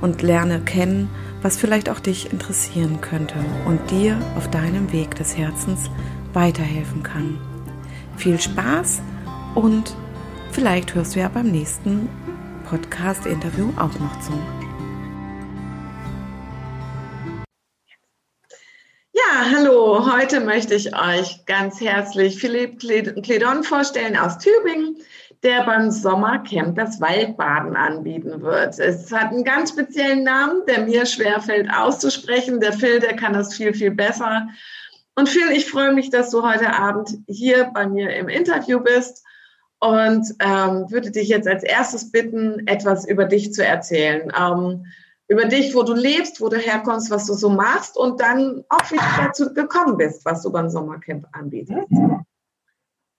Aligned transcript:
und 0.00 0.22
lerne 0.22 0.60
kennen, 0.60 1.08
was 1.42 1.56
vielleicht 1.56 1.90
auch 1.90 2.00
dich 2.00 2.32
interessieren 2.32 3.00
könnte 3.00 3.34
und 3.66 3.90
dir 3.90 4.18
auf 4.36 4.50
deinem 4.50 4.92
Weg 4.92 5.14
des 5.16 5.36
Herzens 5.36 5.90
weiterhelfen 6.32 7.02
kann. 7.02 7.38
Viel 8.16 8.40
Spaß 8.40 9.02
und 9.54 9.94
vielleicht 10.52 10.94
hörst 10.94 11.14
du 11.14 11.20
ja 11.20 11.28
beim 11.28 11.50
nächsten 11.50 12.08
Podcast-Interview 12.68 13.70
auch 13.76 13.98
noch 13.98 14.20
zu. 14.20 14.32
Ja, 19.12 19.50
hallo. 19.52 20.12
Heute 20.12 20.40
möchte 20.40 20.74
ich 20.74 20.96
euch 20.96 21.44
ganz 21.46 21.80
herzlich 21.80 22.38
Philipp 22.38 22.80
Cledon 22.80 23.62
vorstellen 23.62 24.16
aus 24.16 24.38
Tübingen 24.38 24.96
der 25.44 25.64
beim 25.64 25.90
Sommercamp 25.90 26.74
das 26.74 27.00
Waldbaden 27.00 27.76
anbieten 27.76 28.40
wird. 28.40 28.78
Es 28.78 29.12
hat 29.12 29.30
einen 29.30 29.44
ganz 29.44 29.70
speziellen 29.70 30.24
Namen, 30.24 30.62
der 30.66 30.86
mir 30.86 31.04
schwerfällt 31.04 31.68
auszusprechen. 31.70 32.60
Der 32.60 32.72
Phil, 32.72 32.98
der 32.98 33.14
kann 33.14 33.34
das 33.34 33.54
viel, 33.54 33.74
viel 33.74 33.90
besser. 33.90 34.48
Und 35.14 35.28
Phil, 35.28 35.50
ich 35.52 35.70
freue 35.70 35.92
mich, 35.92 36.08
dass 36.08 36.30
du 36.30 36.42
heute 36.42 36.72
Abend 36.72 37.10
hier 37.28 37.70
bei 37.74 37.86
mir 37.86 38.16
im 38.16 38.28
Interview 38.28 38.80
bist 38.80 39.22
und 39.80 40.26
ähm, 40.40 40.90
würde 40.90 41.10
dich 41.10 41.28
jetzt 41.28 41.46
als 41.46 41.62
erstes 41.62 42.10
bitten, 42.10 42.66
etwas 42.66 43.06
über 43.06 43.26
dich 43.26 43.52
zu 43.52 43.64
erzählen. 43.64 44.32
Ähm, 44.36 44.86
über 45.28 45.44
dich, 45.44 45.74
wo 45.74 45.82
du 45.82 45.92
lebst, 45.92 46.40
wo 46.40 46.48
du 46.48 46.56
herkommst, 46.56 47.10
was 47.10 47.26
du 47.26 47.34
so 47.34 47.50
machst 47.50 47.96
und 47.96 48.20
dann 48.20 48.64
auch, 48.70 48.90
wie 48.90 48.96
du 48.96 49.22
dazu 49.22 49.54
gekommen 49.54 49.98
bist, 49.98 50.24
was 50.24 50.42
du 50.42 50.50
beim 50.50 50.70
Sommercamp 50.70 51.26
anbietest. 51.32 51.88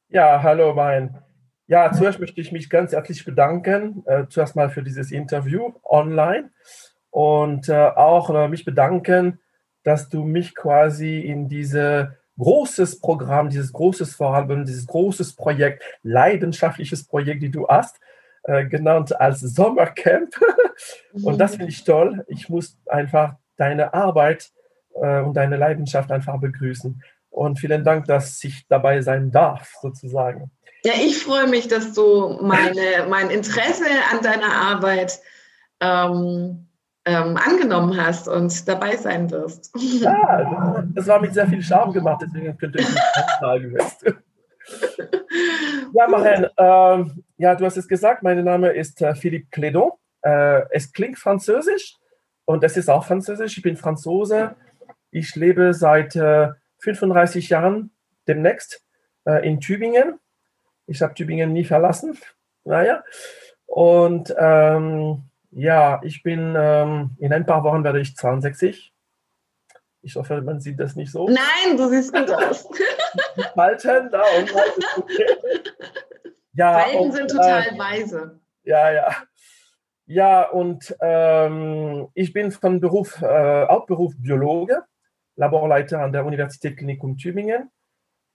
Ja, 0.10 0.42
hallo, 0.42 0.74
mein 0.74 1.25
ja, 1.68 1.92
zuerst 1.92 2.20
möchte 2.20 2.42
ich 2.42 2.52
mich 2.52 2.70
ganz 2.70 2.92
herzlich 2.92 3.26
bedanken, 3.26 4.04
äh, 4.06 4.26
zuerst 4.30 4.56
mal 4.56 4.70
für 4.70 4.84
dieses 4.84 5.12
Interview 5.12 5.74
online 5.84 6.52
und 7.10 7.70
äh, 7.70 7.74
auch 7.74 8.30
äh, 8.30 8.48
mich 8.48 8.66
bedanken, 8.66 9.40
dass 9.84 10.10
du 10.10 10.24
mich 10.24 10.56
quasi 10.56 11.20
in 11.20 11.48
dieses 11.48 12.08
großes 12.38 13.00
Programm, 13.00 13.50
dieses 13.50 13.72
großes 13.72 14.16
Vorhaben, 14.16 14.66
dieses 14.66 14.88
großes 14.88 15.36
Projekt, 15.36 15.84
leidenschaftliches 16.04 17.06
Projekt, 17.08 17.42
die 17.42 17.52
du 17.52 17.68
hast, 17.68 18.00
äh, 18.44 18.66
genannt 18.66 19.20
als 19.20 19.40
Sommercamp. 19.40 20.36
und 21.14 21.40
das 21.40 21.56
finde 21.56 21.72
ich 21.72 21.84
toll. 21.84 22.26
Ich 22.28 22.50
muss 22.50 22.78
einfach 22.86 23.36
deine 23.58 23.94
Arbeit 23.94 24.52
äh, 24.96 25.22
und 25.22 25.36
deine 25.36 25.58
Leidenschaft 25.58 26.12
einfach 26.12 26.40
begrüßen. 26.40 27.02
Und 27.30 27.60
vielen 27.60 27.84
Dank, 27.84 28.06
dass 28.06 28.44
ich 28.44 28.68
dabei 28.68 29.02
sein 29.02 29.32
darf, 29.32 29.74
sozusagen. 29.82 30.52
Ja, 30.86 30.94
ich 30.94 31.18
freue 31.18 31.48
mich, 31.48 31.68
dass 31.68 31.94
du 31.94 32.38
meine, 32.44 33.08
mein 33.10 33.32
Interesse 33.32 33.86
an 34.12 34.22
deiner 34.22 34.54
Arbeit 34.54 35.20
ähm, 35.80 36.68
ähm, 37.06 37.38
angenommen 37.38 38.00
hast 38.00 38.28
und 38.28 38.68
dabei 38.68 38.96
sein 38.96 39.32
wirst. 39.32 39.72
Ja, 39.76 40.84
das 40.94 41.08
war 41.08 41.20
mit 41.20 41.34
sehr 41.34 41.48
viel 41.48 41.64
Charme 41.64 41.92
gemacht, 41.92 42.22
deswegen 42.22 42.56
könnte 42.56 42.82
ich 42.82 42.88
nicht 42.88 43.04
sagen 43.42 43.76
jetzt. 43.76 44.06
Ja, 45.94 46.08
Maren, 46.08 46.48
ähm, 46.58 47.24
ja, 47.38 47.56
du 47.56 47.66
hast 47.66 47.78
es 47.78 47.88
gesagt, 47.88 48.22
mein 48.22 48.44
Name 48.44 48.70
ist 48.70 49.02
äh, 49.02 49.16
Philippe 49.16 49.48
Clédon. 49.52 49.92
Äh, 50.22 50.66
es 50.70 50.94
klingt 50.94 51.18
französisch 51.18 51.98
und 52.46 52.64
es 52.64 52.78
ist 52.78 52.92
auch 52.92 53.06
französisch. 53.06 53.58
Ich 53.58 53.64
bin 53.64 53.76
Franzose. 53.76 54.56
Ich 55.10 55.36
lebe 55.36 55.74
seit 55.74 56.16
äh, 56.16 56.50
35 56.80 57.50
Jahren 57.50 57.90
demnächst 58.28 58.84
äh, 59.26 59.48
in 59.48 59.60
Tübingen 59.60 60.20
ich 60.88 61.02
habe 61.02 61.14
Tübingen 61.14 61.54
nie 61.54 61.66
verlassen. 61.66 62.18
Naja. 62.64 63.04
Und 63.66 64.34
ähm, 64.38 65.24
ja, 65.52 66.02
ich 66.04 66.24
bin 66.24 66.56
ähm, 66.58 67.12
in 67.20 67.34
ein 67.34 67.46
paar 67.46 67.64
Wochen 67.64 67.84
werde 67.84 68.00
ich 68.00 68.16
62. 68.16 68.94
Ich 70.02 70.16
hoffe, 70.16 70.42
man 70.42 70.60
sieht 70.60 70.80
das 70.80 70.96
nicht 70.96 71.12
so. 71.12 71.28
Nein, 71.28 71.78
du 71.78 71.90
siehst 71.90 72.14
gut 72.14 72.30
aus. 72.30 72.68
Falten, 73.56 74.12
da 74.12 74.24
und 74.38 74.56
okay. 74.98 75.26
ja, 76.54 76.80
Falten 76.80 76.98
und, 77.00 77.12
sind 77.12 77.32
total 77.32 77.64
äh, 77.64 77.80
weise. 77.80 78.40
Ja, 78.64 78.92
ja. 78.92 79.16
Ja, 80.08 80.48
und 80.48 80.96
ähm, 81.02 82.10
ich 82.14 82.32
bin 82.34 82.52
von 82.52 82.80
Beruf, 82.80 83.20
äh, 83.24 83.68
Hauptberuf 83.68 84.14
Biologe, 84.20 84.84
Laborleiter 85.36 86.02
an 86.02 86.12
der 86.12 86.26
Universität 86.26 86.78
Klinikum 86.78 87.18
Tübingen. 87.18 87.72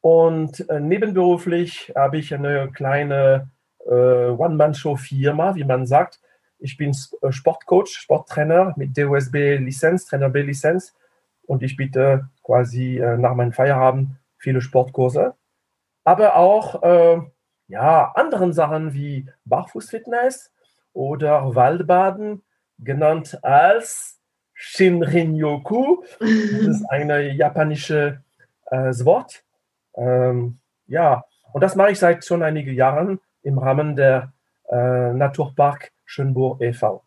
Und 0.00 0.68
äh, 0.70 0.80
nebenberuflich 0.80 1.92
habe 1.94 2.18
ich 2.18 2.34
eine 2.34 2.70
kleine 2.72 3.50
äh, 3.86 3.92
One-Man-Show-Firma, 3.92 5.54
wie 5.54 5.64
man 5.64 5.86
sagt. 5.86 6.20
Ich 6.58 6.76
bin 6.76 6.96
äh, 7.22 7.32
Sportcoach, 7.32 7.88
Sporttrainer 7.88 8.74
mit 8.76 8.96
DOSB-Lizenz, 8.96 10.06
Trainer 10.06 10.30
B-Lizenz. 10.30 10.94
Und 11.46 11.62
ich 11.62 11.76
biete 11.76 12.28
quasi 12.42 12.98
äh, 12.98 13.18
nach 13.18 13.34
meinem 13.34 13.52
Feierabend 13.52 14.12
viele 14.38 14.60
Sportkurse. 14.60 15.34
Aber 16.04 16.36
auch 16.36 16.82
äh, 16.82 17.20
ja, 17.68 18.12
anderen 18.14 18.52
Sachen 18.52 18.94
wie 18.94 19.28
Barfußfitness 19.44 20.50
oder 20.92 21.54
Waldbaden, 21.54 22.42
genannt 22.78 23.38
als 23.44 24.18
Shinrin-yoku. 24.54 26.02
Das 26.18 26.28
ist 26.30 26.84
ein 26.90 27.36
japanisches 27.36 28.14
äh, 28.70 29.04
Wort 29.04 29.44
ähm, 29.94 30.58
ja, 30.86 31.24
und 31.52 31.62
das 31.62 31.76
mache 31.76 31.92
ich 31.92 31.98
seit 31.98 32.24
schon 32.24 32.42
einigen 32.42 32.74
Jahren 32.74 33.20
im 33.42 33.58
Rahmen 33.58 33.96
der 33.96 34.32
äh, 34.70 35.12
Naturpark 35.12 35.92
Schönburg 36.04 36.60
e.V. 36.60 37.02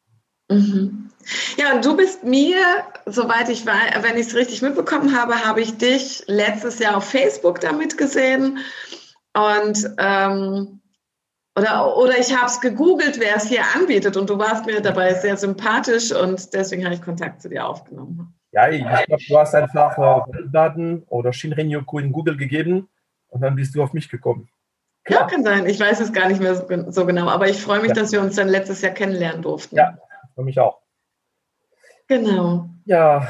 Mhm. 0.50 1.10
Ja, 1.58 1.74
und 1.74 1.86
du 1.86 1.96
bist 1.96 2.24
mir, 2.24 2.58
soweit 3.06 3.50
ich 3.50 3.66
weiß, 3.66 4.04
wenn 4.04 4.18
ich 4.18 4.28
es 4.28 4.36
richtig 4.36 4.62
mitbekommen 4.62 5.18
habe, 5.18 5.46
habe 5.46 5.62
ich 5.62 5.78
dich 5.78 6.24
letztes 6.28 6.80
Jahr 6.80 6.98
auf 6.98 7.10
Facebook 7.10 7.62
damit 7.62 7.98
gesehen. 7.98 8.60
Und 9.34 9.90
ähm, 9.98 10.82
oder, 11.56 11.98
oder 11.98 12.18
ich 12.18 12.36
habe 12.36 12.48
es 12.48 12.62
gegoogelt, 12.62 13.20
wer 13.20 13.36
es 13.36 13.46
hier 13.46 13.62
anbietet 13.76 14.18
und 14.18 14.30
du 14.30 14.40
warst 14.40 14.66
mir 14.66 14.82
dabei 14.82 15.14
sehr 15.14 15.38
sympathisch 15.38 16.12
und 16.12 16.54
deswegen 16.54 16.84
habe 16.84 16.96
ich 16.96 17.02
Kontakt 17.02 17.42
zu 17.42 17.50
dir 17.50 17.68
aufgenommen. 17.68 18.34
Ja, 18.54 18.70
ich 18.70 18.84
glaube, 18.84 19.24
du 19.28 19.38
hast 19.38 19.56
einfach 19.56 19.98
äh, 20.28 20.44
Daten 20.52 21.04
oder 21.08 21.34
Shinrin-Yoku 21.34 21.98
in 21.98 22.12
Google 22.12 22.38
gegeben 22.38 22.88
und 23.30 23.42
dann 23.42 23.56
bist 23.56 23.74
du 23.74 23.82
auf 23.82 23.94
mich 23.94 24.10
gekommen. 24.10 24.48
Klar. 25.06 25.22
Ja, 25.22 25.28
kann 25.28 25.44
sein. 25.44 25.66
Ich 25.66 25.80
weiß 25.80 26.00
es 26.00 26.14
gar 26.14 26.28
nicht 26.28 26.40
mehr 26.40 26.56
so, 26.56 27.06
genau, 27.06 27.30
aber 27.30 27.50
ich 27.50 27.62
freue 27.62 27.82
mich, 27.82 27.90
ja. 27.90 27.96
dass 27.96 28.12
wir 28.12 28.22
uns 28.22 28.36
dann 28.36 28.48
letztes 28.48 28.82
Jahr 28.82 28.94
kennenlernen 28.94 29.42
durften. 29.42 29.76
Ja, 29.76 29.98
für 30.36 30.44
mich 30.44 30.60
auch. 30.60 30.82
Genau. 32.08 32.70
Ja. 32.86 33.28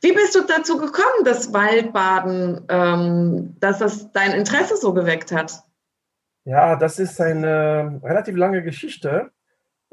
Wie 0.00 0.12
bist 0.12 0.34
du 0.34 0.40
dazu 0.46 0.78
gekommen, 0.78 1.24
das 1.24 1.52
Waldbaden, 1.52 2.62
ähm, 2.70 3.56
dass 3.60 3.78
das 3.78 4.10
dein 4.12 4.32
Interesse 4.32 4.78
so 4.78 4.94
geweckt 4.94 5.32
hat? 5.32 5.62
Ja, 6.44 6.76
das 6.76 6.98
ist 6.98 7.20
eine 7.20 8.00
relativ 8.02 8.36
lange 8.36 8.62
Geschichte, 8.62 9.30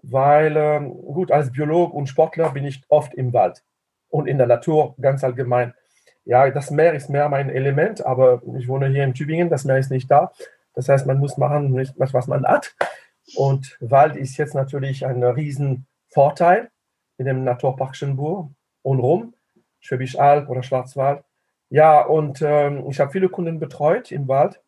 weil, 0.01 0.55
ähm, 0.55 0.89
gut, 0.89 1.31
als 1.31 1.51
Biolog 1.51 1.93
und 1.93 2.07
Sportler 2.07 2.51
bin 2.51 2.63
ich 2.63 2.81
oft 2.87 3.13
im 3.13 3.33
Wald 3.33 3.61
und 4.11 4.27
in 4.27 4.37
der 4.37 4.47
Natur 4.47 4.95
ganz 5.01 5.23
allgemein. 5.23 5.73
Ja, 6.23 6.49
das 6.51 6.69
Meer 6.69 6.93
ist 6.93 7.09
mehr 7.09 7.29
mein 7.29 7.49
Element, 7.49 8.05
aber 8.05 8.43
ich 8.57 8.67
wohne 8.67 8.87
hier 8.89 9.03
in 9.03 9.15
Tübingen, 9.15 9.49
das 9.49 9.65
Meer 9.65 9.79
ist 9.79 9.89
nicht 9.89 10.11
da. 10.11 10.31
Das 10.73 10.87
heißt, 10.87 11.07
man 11.07 11.17
muss 11.17 11.37
machen, 11.37 11.75
was 11.97 12.27
man 12.27 12.45
hat. 12.45 12.75
Und 13.35 13.77
Wald 13.81 14.15
ist 14.15 14.37
jetzt 14.37 14.53
natürlich 14.53 15.05
ein 15.05 15.23
riesen 15.23 15.87
Vorteil 16.09 16.69
in 17.17 17.25
dem 17.25 17.43
Naturpark 17.43 17.95
Schönburg 17.95 18.51
und 18.83 18.99
rum, 18.99 19.33
Schwäbisch 19.79 20.17
Alb 20.17 20.49
oder 20.49 20.63
Schwarzwald. 20.63 21.23
Ja, 21.69 22.01
und 22.01 22.41
ähm, 22.41 22.85
ich 22.89 22.99
habe 22.99 23.11
viele 23.11 23.29
Kunden 23.29 23.59
betreut 23.59 24.11
im 24.11 24.27
Wald 24.27 24.61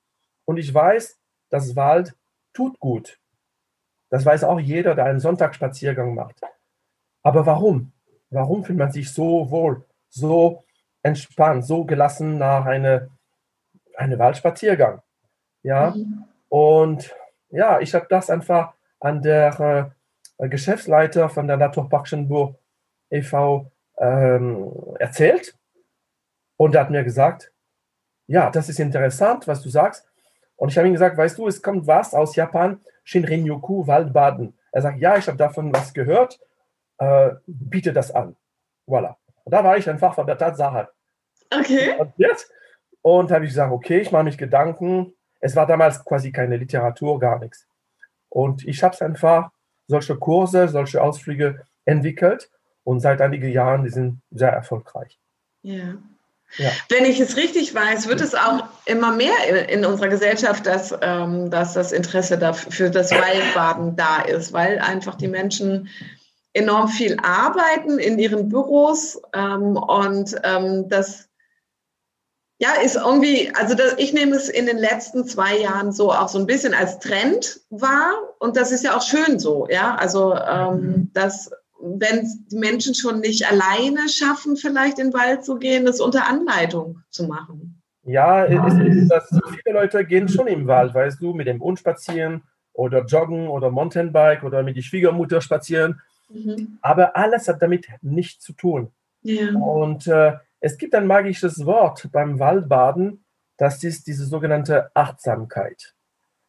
und 0.46 0.58
ich 0.58 0.74
weiß, 0.74 1.20
dass 1.50 1.76
Wald 1.76 2.16
tut 2.54 2.80
gut. 2.80 3.20
Das 4.10 4.26
weiß 4.26 4.44
auch 4.44 4.60
jeder, 4.60 4.96
der 4.96 5.06
einen 5.06 5.20
Sonntagsspaziergang 5.20 6.14
macht. 6.16 6.40
Aber 7.24 7.46
warum? 7.46 7.92
Warum 8.34 8.64
fühlt 8.64 8.80
man 8.80 8.92
sich 8.92 9.12
so 9.12 9.50
wohl, 9.50 9.86
so 10.10 10.64
entspannt, 11.02 11.66
so 11.66 11.86
gelassen 11.86 12.38
nach 12.38 12.66
einem 12.66 13.10
eine 13.96 14.20
Waldspaziergang? 14.20 15.02
Ja, 15.62 15.92
mhm. 15.92 16.26
und 16.50 17.16
ja, 17.50 17.80
ich 17.80 17.94
habe 17.94 18.08
das 18.10 18.30
einfach 18.30 18.74
an 19.00 19.22
der 19.22 19.94
äh, 20.38 20.50
Geschäftsleiter 20.50 21.30
von 21.30 21.48
der 21.48 21.58
Naturpark 21.58 22.08
Schönburg 22.08 22.56
e.V. 23.10 23.72
Ähm, 23.98 24.72
erzählt. 25.00 25.56
Und 26.58 26.76
er 26.76 26.82
hat 26.82 26.90
mir 26.90 27.04
gesagt, 27.04 27.52
ja, 28.28 28.50
das 28.50 28.70
ist 28.70 28.80
interessant, 28.80 29.48
was 29.48 29.62
du 29.62 29.70
sagst. 29.70 30.08
Und 30.56 30.70
ich 30.70 30.78
habe 30.78 30.88
ihm 30.88 30.94
gesagt, 30.94 31.18
weißt 31.18 31.38
du, 31.38 31.48
es 31.48 31.62
kommt 31.62 31.88
was 31.88 32.14
aus 32.14 32.36
Japan, 32.36 32.80
Shinrin-yoku, 33.04 33.86
Waldbaden. 33.86 34.58
Er 34.72 34.82
sagt, 34.82 35.00
ja, 35.00 35.18
ich 35.18 35.28
habe 35.28 35.38
davon 35.38 35.74
was 35.74 35.94
gehört, 35.94 36.40
äh, 37.04 37.36
biete 37.46 37.94
das 37.94 38.12
an. 38.12 38.36
Voilà. 38.88 39.16
Und 39.44 39.52
da 39.52 39.64
war 39.64 39.78
ich 39.78 39.90
einfach 39.90 40.16
von 40.16 40.26
der 40.26 40.38
Tatsache. 40.38 40.90
Okay. 41.50 41.96
Und 41.98 42.14
jetzt? 42.18 42.52
Und 43.02 43.32
habe 43.32 43.46
ich 43.46 43.52
gesagt, 43.52 43.72
okay, 43.72 44.00
ich 44.00 44.12
mache 44.12 44.24
mich 44.24 44.38
Gedanken. 44.38 45.14
Es 45.40 45.56
war 45.56 45.68
damals 45.68 46.04
quasi 46.06 46.32
keine 46.32 46.58
Literatur, 46.58 47.20
gar 47.20 47.40
nichts. 47.40 47.68
Und 48.30 48.66
ich 48.66 48.82
habe 48.84 49.00
einfach 49.04 49.52
solche 49.88 50.16
Kurse, 50.16 50.70
solche 50.70 51.02
Ausflüge 51.02 51.66
entwickelt 51.86 52.50
und 52.84 53.02
seit 53.02 53.22
einigen 53.22 53.52
Jahren, 53.52 53.84
die 53.84 53.90
sind 53.90 54.22
sehr 54.32 54.52
erfolgreich. 54.52 55.20
Ja. 55.62 55.96
Ja. 56.58 56.70
Wenn 56.90 57.06
ich 57.06 57.20
es 57.20 57.36
richtig 57.36 57.74
weiß, 57.74 58.08
wird 58.08 58.22
es 58.22 58.36
auch 58.36 58.66
immer 58.86 59.12
mehr 59.12 59.70
in, 59.70 59.86
unserer 59.86 60.10
Gesellschaft, 60.10 60.68
dass, 60.68 60.96
ähm, 61.02 61.50
dass 61.50 61.74
das 61.74 61.92
Interesse 61.92 62.38
dafür, 62.38 62.72
für 62.72 62.90
das 62.92 63.12
Waldbaden 63.12 63.96
da 63.96 64.22
ist, 64.22 64.54
weil 64.54 64.78
einfach 64.78 65.16
die 65.16 65.28
Menschen 65.28 65.90
enorm 66.54 66.88
viel 66.88 67.18
arbeiten 67.22 68.00
in 68.00 68.20
ihren 68.20 68.50
Büros 68.50 69.22
ähm, 69.34 69.76
und 69.76 70.36
ähm, 70.44 70.88
das 70.90 71.30
ja, 72.60 72.70
ist 72.82 72.96
irgendwie, 72.96 73.52
also 73.56 73.76
das, 73.76 73.96
ich 73.98 74.14
nehme 74.14 74.36
es 74.36 74.48
in 74.48 74.68
den 74.68 74.78
letzten 74.78 75.26
zwei 75.26 75.58
Jahren 75.58 75.92
so 75.92 76.14
auch 76.14 76.30
so 76.30 76.40
ein 76.40 76.46
bisschen 76.46 76.74
als 76.74 77.00
Trend 77.00 77.60
wahr 77.70 78.14
und 78.40 78.56
das 78.56 78.72
ist 78.72 78.84
ja 78.84 78.96
auch 78.96 79.02
schön 79.02 79.40
so, 79.40 79.68
ja, 79.70 79.96
also 79.96 80.36
ähm, 80.36 80.82
mhm. 80.82 81.12
dass 81.14 81.52
wenn 81.84 82.30
die 82.50 82.58
Menschen 82.58 82.96
schon 82.96 83.20
nicht 83.20 83.46
alleine 83.52 84.08
schaffen, 84.08 84.56
vielleicht 84.56 85.00
in 85.00 85.08
den 85.08 85.14
Wald 85.14 85.44
zu 85.44 85.58
gehen, 85.58 85.86
das 85.86 86.00
unter 86.00 86.28
Anleitung 86.28 87.00
zu 87.10 87.26
machen. 87.26 87.82
Ja, 88.06 88.46
es 88.46 88.74
ist 88.74 89.10
das, 89.10 89.30
viele 89.30 89.80
Leute 89.80 90.06
gehen 90.06 90.28
schon 90.28 90.48
im 90.48 90.68
Wald, 90.68 90.94
weißt 90.94 91.22
du, 91.22 91.34
mit 91.34 91.48
dem 91.48 91.62
Hund 91.62 91.80
spazieren 91.80 92.44
oder 92.74 93.04
joggen 93.06 93.48
oder 93.48 93.70
Mountainbike 93.70 94.44
oder 94.44 94.64
mit 94.64 94.76
der 94.76 94.82
Schwiegermutter 94.82 95.42
spazieren. 95.42 96.02
Mhm. 96.34 96.80
Aber 96.82 97.16
alles 97.16 97.48
hat 97.48 97.62
damit 97.62 97.88
nichts 98.02 98.44
zu 98.44 98.54
tun. 98.54 98.92
Ja. 99.22 99.54
Und 99.56 100.08
äh, 100.08 100.34
es 100.60 100.78
gibt 100.78 100.96
ein 100.96 101.08
magisches 101.08 101.66
Wort 101.66 102.10
beim 102.12 102.40
Waldbaden, 102.40 103.24
das 103.58 103.84
ist 103.84 104.08
diese 104.08 104.26
sogenannte 104.26 104.90
Achtsamkeit. 104.96 105.94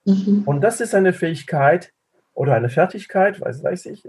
Mhm. 0.04 0.42
Und 0.46 0.62
das 0.62 0.80
ist 0.80 0.94
eine 0.94 1.12
Fähigkeit, 1.12 1.94
oder 2.34 2.54
eine 2.54 2.68
Fertigkeit, 2.68 3.40
weiß, 3.40 3.62
weiß 3.62 3.86
ich, 3.86 4.06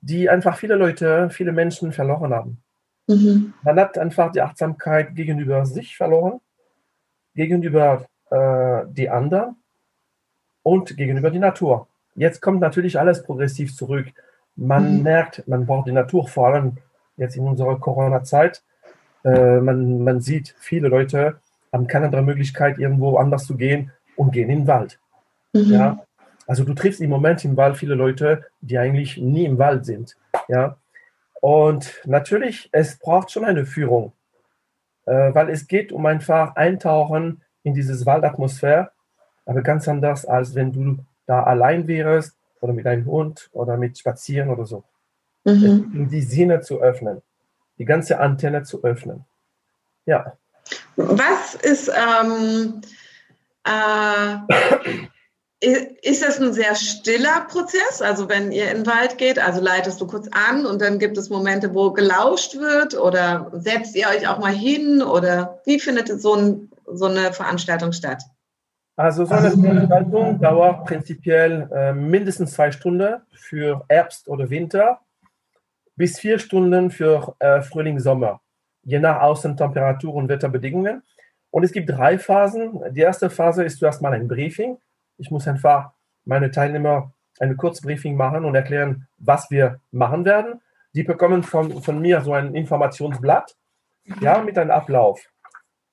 die 0.00 0.28
einfach 0.28 0.56
viele 0.56 0.74
Leute, 0.74 1.30
viele 1.30 1.52
Menschen 1.52 1.92
verloren 1.92 2.32
haben. 2.32 2.62
Mhm. 3.06 3.52
Man 3.62 3.78
hat 3.78 3.98
einfach 3.98 4.32
die 4.32 4.40
Achtsamkeit 4.40 5.14
gegenüber 5.14 5.66
sich 5.66 5.96
verloren, 5.96 6.40
gegenüber 7.34 8.06
äh, 8.30 8.82
die 8.88 9.10
anderen 9.10 9.56
und 10.62 10.96
gegenüber 10.96 11.30
die 11.30 11.38
Natur. 11.38 11.86
Jetzt 12.14 12.40
kommt 12.40 12.60
natürlich 12.60 12.98
alles 12.98 13.22
progressiv 13.22 13.76
zurück. 13.76 14.06
Man 14.60 14.98
mhm. 14.98 15.02
merkt, 15.02 15.48
man 15.48 15.64
braucht 15.64 15.88
die 15.88 15.92
Natur, 15.92 16.28
vor 16.28 16.48
allem 16.48 16.76
jetzt 17.16 17.36
in 17.36 17.46
unserer 17.46 17.80
Corona-Zeit. 17.80 18.62
Äh, 19.24 19.58
man, 19.60 20.04
man 20.04 20.20
sieht, 20.20 20.54
viele 20.58 20.88
Leute 20.88 21.40
haben 21.72 21.86
keine 21.86 22.06
andere 22.06 22.22
Möglichkeit, 22.22 22.78
irgendwo 22.78 23.16
anders 23.16 23.46
zu 23.46 23.56
gehen 23.56 23.90
und 24.16 24.32
gehen 24.32 24.50
in 24.50 24.60
den 24.60 24.66
Wald. 24.66 24.98
Mhm. 25.54 25.72
Ja, 25.72 26.04
also 26.46 26.64
du 26.64 26.74
triffst 26.74 27.00
im 27.00 27.10
Moment 27.10 27.44
im 27.44 27.56
Wald 27.56 27.76
viele 27.76 27.94
Leute, 27.94 28.44
die 28.60 28.76
eigentlich 28.76 29.16
nie 29.16 29.46
im 29.46 29.58
Wald 29.58 29.86
sind. 29.86 30.16
Ja? 30.48 30.76
Und 31.40 32.02
natürlich, 32.04 32.68
es 32.72 32.98
braucht 32.98 33.30
schon 33.30 33.44
eine 33.46 33.64
Führung, 33.64 34.12
äh, 35.06 35.32
weil 35.34 35.48
es 35.48 35.68
geht 35.68 35.90
um 35.90 36.04
einfach 36.04 36.56
Eintauchen 36.56 37.40
in 37.62 37.72
dieses 37.72 38.04
Waldatmosphäre, 38.04 38.90
aber 39.46 39.62
ganz 39.62 39.88
anders, 39.88 40.26
als 40.26 40.54
wenn 40.54 40.72
du 40.72 40.98
da 41.24 41.44
allein 41.44 41.86
wärst 41.86 42.36
oder 42.60 42.72
mit 42.72 42.86
einem 42.86 43.06
Hund 43.06 43.48
oder 43.52 43.76
mit 43.76 43.98
Spazieren 43.98 44.50
oder 44.50 44.66
so. 44.66 44.84
Mhm. 45.44 45.92
Um 45.94 46.08
die 46.08 46.22
Sinne 46.22 46.60
zu 46.60 46.80
öffnen, 46.80 47.22
die 47.78 47.84
ganze 47.84 48.20
Antenne 48.20 48.62
zu 48.62 48.82
öffnen. 48.84 49.24
Ja. 50.06 50.36
Was 50.96 51.54
ist 51.54 51.88
ähm, 51.88 52.82
äh, 53.64 54.36
ist 55.60 56.22
das 56.22 56.40
ein 56.40 56.54
sehr 56.54 56.74
stiller 56.74 57.42
Prozess? 57.42 58.00
Also 58.00 58.28
wenn 58.28 58.50
ihr 58.50 58.70
in 58.70 58.78
den 58.78 58.86
Wald 58.86 59.18
geht, 59.18 59.38
also 59.38 59.60
leitest 59.60 60.00
du 60.00 60.06
kurz 60.06 60.26
an 60.32 60.64
und 60.64 60.80
dann 60.80 60.98
gibt 60.98 61.18
es 61.18 61.28
Momente, 61.28 61.74
wo 61.74 61.92
gelauscht 61.92 62.56
wird 62.56 62.98
oder 62.98 63.50
setzt 63.52 63.94
ihr 63.94 64.08
euch 64.08 64.26
auch 64.26 64.38
mal 64.38 64.52
hin 64.52 65.02
oder 65.02 65.60
wie 65.66 65.78
findet 65.78 66.08
so, 66.20 66.34
ein, 66.34 66.70
so 66.86 67.04
eine 67.06 67.34
Veranstaltung 67.34 67.92
statt? 67.92 68.22
Also 69.00 69.24
so 69.24 69.34
eine 69.34 69.50
Veranstaltung 69.50 70.40
dauert 70.40 70.84
prinzipiell 70.84 71.68
äh, 71.72 71.92
mindestens 71.92 72.52
zwei 72.52 72.70
Stunden 72.70 73.20
für 73.32 73.84
Herbst 73.88 74.28
oder 74.28 74.50
Winter 74.50 75.00
bis 75.96 76.18
vier 76.18 76.38
Stunden 76.38 76.90
für 76.90 77.34
äh, 77.38 77.62
Frühling, 77.62 77.98
Sommer, 77.98 78.40
je 78.82 78.98
nach 78.98 79.20
Außentemperatur 79.22 80.14
und 80.14 80.28
Wetterbedingungen. 80.28 81.02
Und 81.50 81.64
es 81.64 81.72
gibt 81.72 81.90
drei 81.90 82.18
Phasen. 82.18 82.80
Die 82.90 83.00
erste 83.00 83.30
Phase 83.30 83.64
ist 83.64 83.78
zuerst 83.78 84.02
mal 84.02 84.12
ein 84.12 84.28
Briefing 84.28 84.78
ich 85.20 85.30
muss 85.30 85.46
einfach 85.46 85.92
meine 86.24 86.50
Teilnehmer 86.50 87.12
eine 87.38 87.54
Kurzbriefing 87.54 88.16
machen 88.16 88.44
und 88.44 88.54
erklären, 88.54 89.06
was 89.18 89.50
wir 89.50 89.80
machen 89.92 90.24
werden. 90.24 90.60
Die 90.94 91.04
bekommen 91.04 91.42
von, 91.42 91.82
von 91.82 92.00
mir 92.00 92.22
so 92.22 92.32
ein 92.32 92.54
Informationsblatt 92.54 93.54
ja, 94.20 94.42
mit 94.42 94.58
einem 94.58 94.70
Ablauf. 94.70 95.29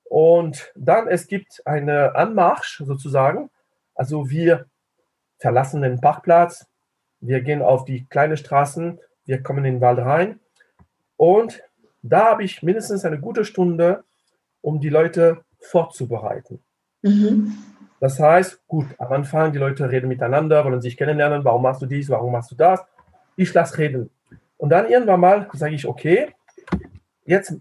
Und 0.09 0.71
dann, 0.75 1.07
es 1.07 1.27
gibt 1.27 1.61
eine 1.65 2.15
Anmarsch 2.15 2.81
sozusagen. 2.85 3.49
Also 3.95 4.29
wir 4.29 4.65
verlassen 5.39 5.81
den 5.81 6.01
Parkplatz, 6.01 6.65
wir 7.19 7.41
gehen 7.41 7.61
auf 7.61 7.85
die 7.85 8.05
kleinen 8.05 8.37
Straßen, 8.37 8.99
wir 9.25 9.43
kommen 9.43 9.65
in 9.65 9.75
den 9.75 9.81
Wald 9.81 9.99
rein. 9.99 10.39
Und 11.17 11.61
da 12.01 12.25
habe 12.31 12.43
ich 12.43 12.63
mindestens 12.63 13.05
eine 13.05 13.19
gute 13.19 13.43
Stunde, 13.43 14.03
um 14.61 14.79
die 14.79 14.89
Leute 14.89 15.43
vorzubereiten. 15.59 16.61
Mhm. 17.01 17.57
Das 17.99 18.19
heißt, 18.19 18.67
gut, 18.67 18.87
am 18.99 19.11
Anfang, 19.11 19.51
die 19.51 19.57
Leute 19.57 19.89
reden 19.89 20.07
miteinander, 20.07 20.63
wollen 20.63 20.81
sich 20.81 20.97
kennenlernen, 20.97 21.43
warum 21.43 21.63
machst 21.63 21.81
du 21.81 21.87
dies, 21.87 22.09
warum 22.09 22.31
machst 22.31 22.51
du 22.51 22.55
das. 22.55 22.85
Ich 23.35 23.53
lasse 23.53 23.77
reden. 23.77 24.11
Und 24.57 24.69
dann 24.69 24.89
irgendwann 24.89 25.19
mal 25.19 25.49
sage 25.53 25.75
ich, 25.75 25.87
okay, 25.87 26.33
jetzt 27.25 27.55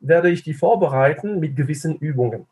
werde 0.00 0.30
ich 0.30 0.42
die 0.42 0.54
vorbereiten 0.54 1.40
mit 1.40 1.56
gewissen 1.56 1.96
Übungen. 1.96 2.46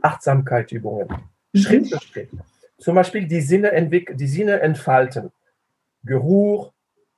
Achtsamkeitsübungen. 0.00 1.08
Mhm. 1.52 1.58
Schritt 1.58 1.88
für 1.88 2.00
Schritt. 2.00 2.30
Zum 2.78 2.94
Beispiel 2.94 3.26
die 3.26 3.40
Sinne, 3.40 3.70
die 3.88 4.26
Sinne 4.26 4.60
entfalten. 4.60 5.30
Geruch, 6.04 6.72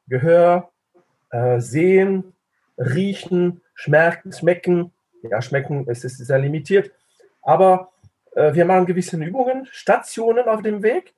Gehör, 0.09 0.71
äh, 1.31 1.61
Sehen, 1.61 2.35
Riechen, 2.77 3.63
Schmerzen, 3.75 4.33
Schmecken. 4.33 4.93
Ja, 5.23 5.41
Schmecken 5.41 5.87
es 5.89 6.05
ist 6.05 6.19
sehr 6.19 6.39
limitiert. 6.39 6.91
Aber 7.41 7.93
äh, 8.35 8.53
wir 8.53 8.65
machen 8.65 8.87
gewisse 8.87 9.17
Übungen, 9.17 9.67
Stationen 9.71 10.47
auf 10.49 10.63
dem 10.63 10.83
Weg 10.83 11.15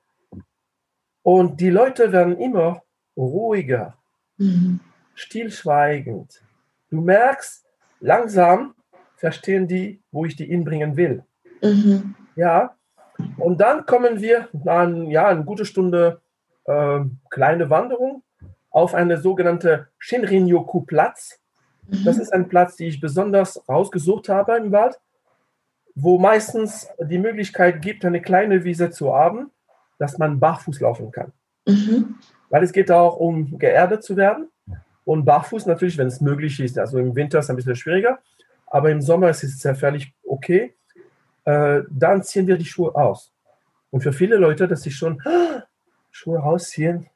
und 1.23 1.61
die 1.61 1.71
Leute 1.71 2.13
werden 2.13 2.39
immer 2.39 2.83
ruhiger, 3.17 3.97
mhm. 4.37 4.81
stillschweigend. 5.15 6.43
Du 6.91 7.01
merkst, 7.01 7.66
langsam 8.01 8.75
verstehen 9.17 9.67
die, 9.67 10.03
wo 10.11 10.25
ich 10.25 10.37
die 10.37 10.47
hinbringen 10.47 10.97
will. 10.97 11.25
Mhm. 11.63 12.15
Ja, 12.35 12.77
und 13.39 13.61
dann 13.61 13.87
kommen 13.87 14.21
wir 14.21 14.49
nach 14.53 14.89
ja, 15.09 15.29
eine 15.29 15.45
gute 15.45 15.65
Stunde 15.65 16.21
äh, 16.65 17.01
kleine 17.31 17.71
Wanderung 17.71 18.23
auf 18.71 18.95
eine 18.95 19.19
sogenannte 19.19 19.89
Shinrin-yoku-Platz. 19.99 21.41
Mhm. 21.89 22.05
Das 22.05 22.19
ist 22.19 22.33
ein 22.33 22.49
Platz, 22.49 22.77
den 22.77 22.89
ich 22.89 23.01
besonders 23.01 23.67
rausgesucht 23.69 24.29
habe 24.29 24.57
im 24.57 24.71
Wald 24.73 24.99
wo 25.97 26.19
meistens 26.19 26.89
die 27.01 27.19
Möglichkeit 27.19 27.83
gibt, 27.83 28.05
eine 28.05 28.21
kleine 28.21 28.63
Wiese 28.65 28.91
zu 28.91 29.15
haben, 29.15 29.51
dass 29.99 30.19
man 30.19 30.39
barfuß 30.39 30.81
laufen 30.81 31.11
kann. 31.11 31.33
Mhm. 31.67 32.17
Weil 32.51 32.63
es 32.63 32.73
geht 32.73 32.91
auch 32.91 33.17
um 33.17 33.59
geerdet 33.59 34.05
zu 34.05 34.17
werden. 34.17 34.51
Und 35.07 35.25
barfuß 35.25 35.65
natürlich, 35.67 35.97
wenn 35.97 36.09
es 36.09 36.21
möglich 36.21 36.61
ist. 36.61 36.79
Also 36.79 36.99
im 36.99 37.15
Winter 37.15 37.39
ist 37.39 37.47
es 37.47 37.51
ein 37.51 37.57
bisschen 37.57 37.77
schwieriger, 37.77 38.19
aber 38.67 38.91
im 38.91 39.01
Sommer 39.01 39.31
ist 39.31 39.43
es 39.45 39.63
ja 39.63 39.75
völlig 39.75 40.13
okay. 40.25 40.77
Äh, 41.45 41.83
dann 41.89 42.23
ziehen 42.23 42.47
wir 42.47 42.59
die 42.59 42.65
Schuhe 42.67 42.95
aus. 42.95 43.33
Und 43.91 44.03
für 44.03 44.13
viele 44.13 44.37
Leute, 44.37 44.69
dass 44.69 44.83
sie 44.83 44.91
schon 44.91 45.23
ah, 45.25 45.63
Schuhe 46.11 46.39
rausziehen, 46.41 47.07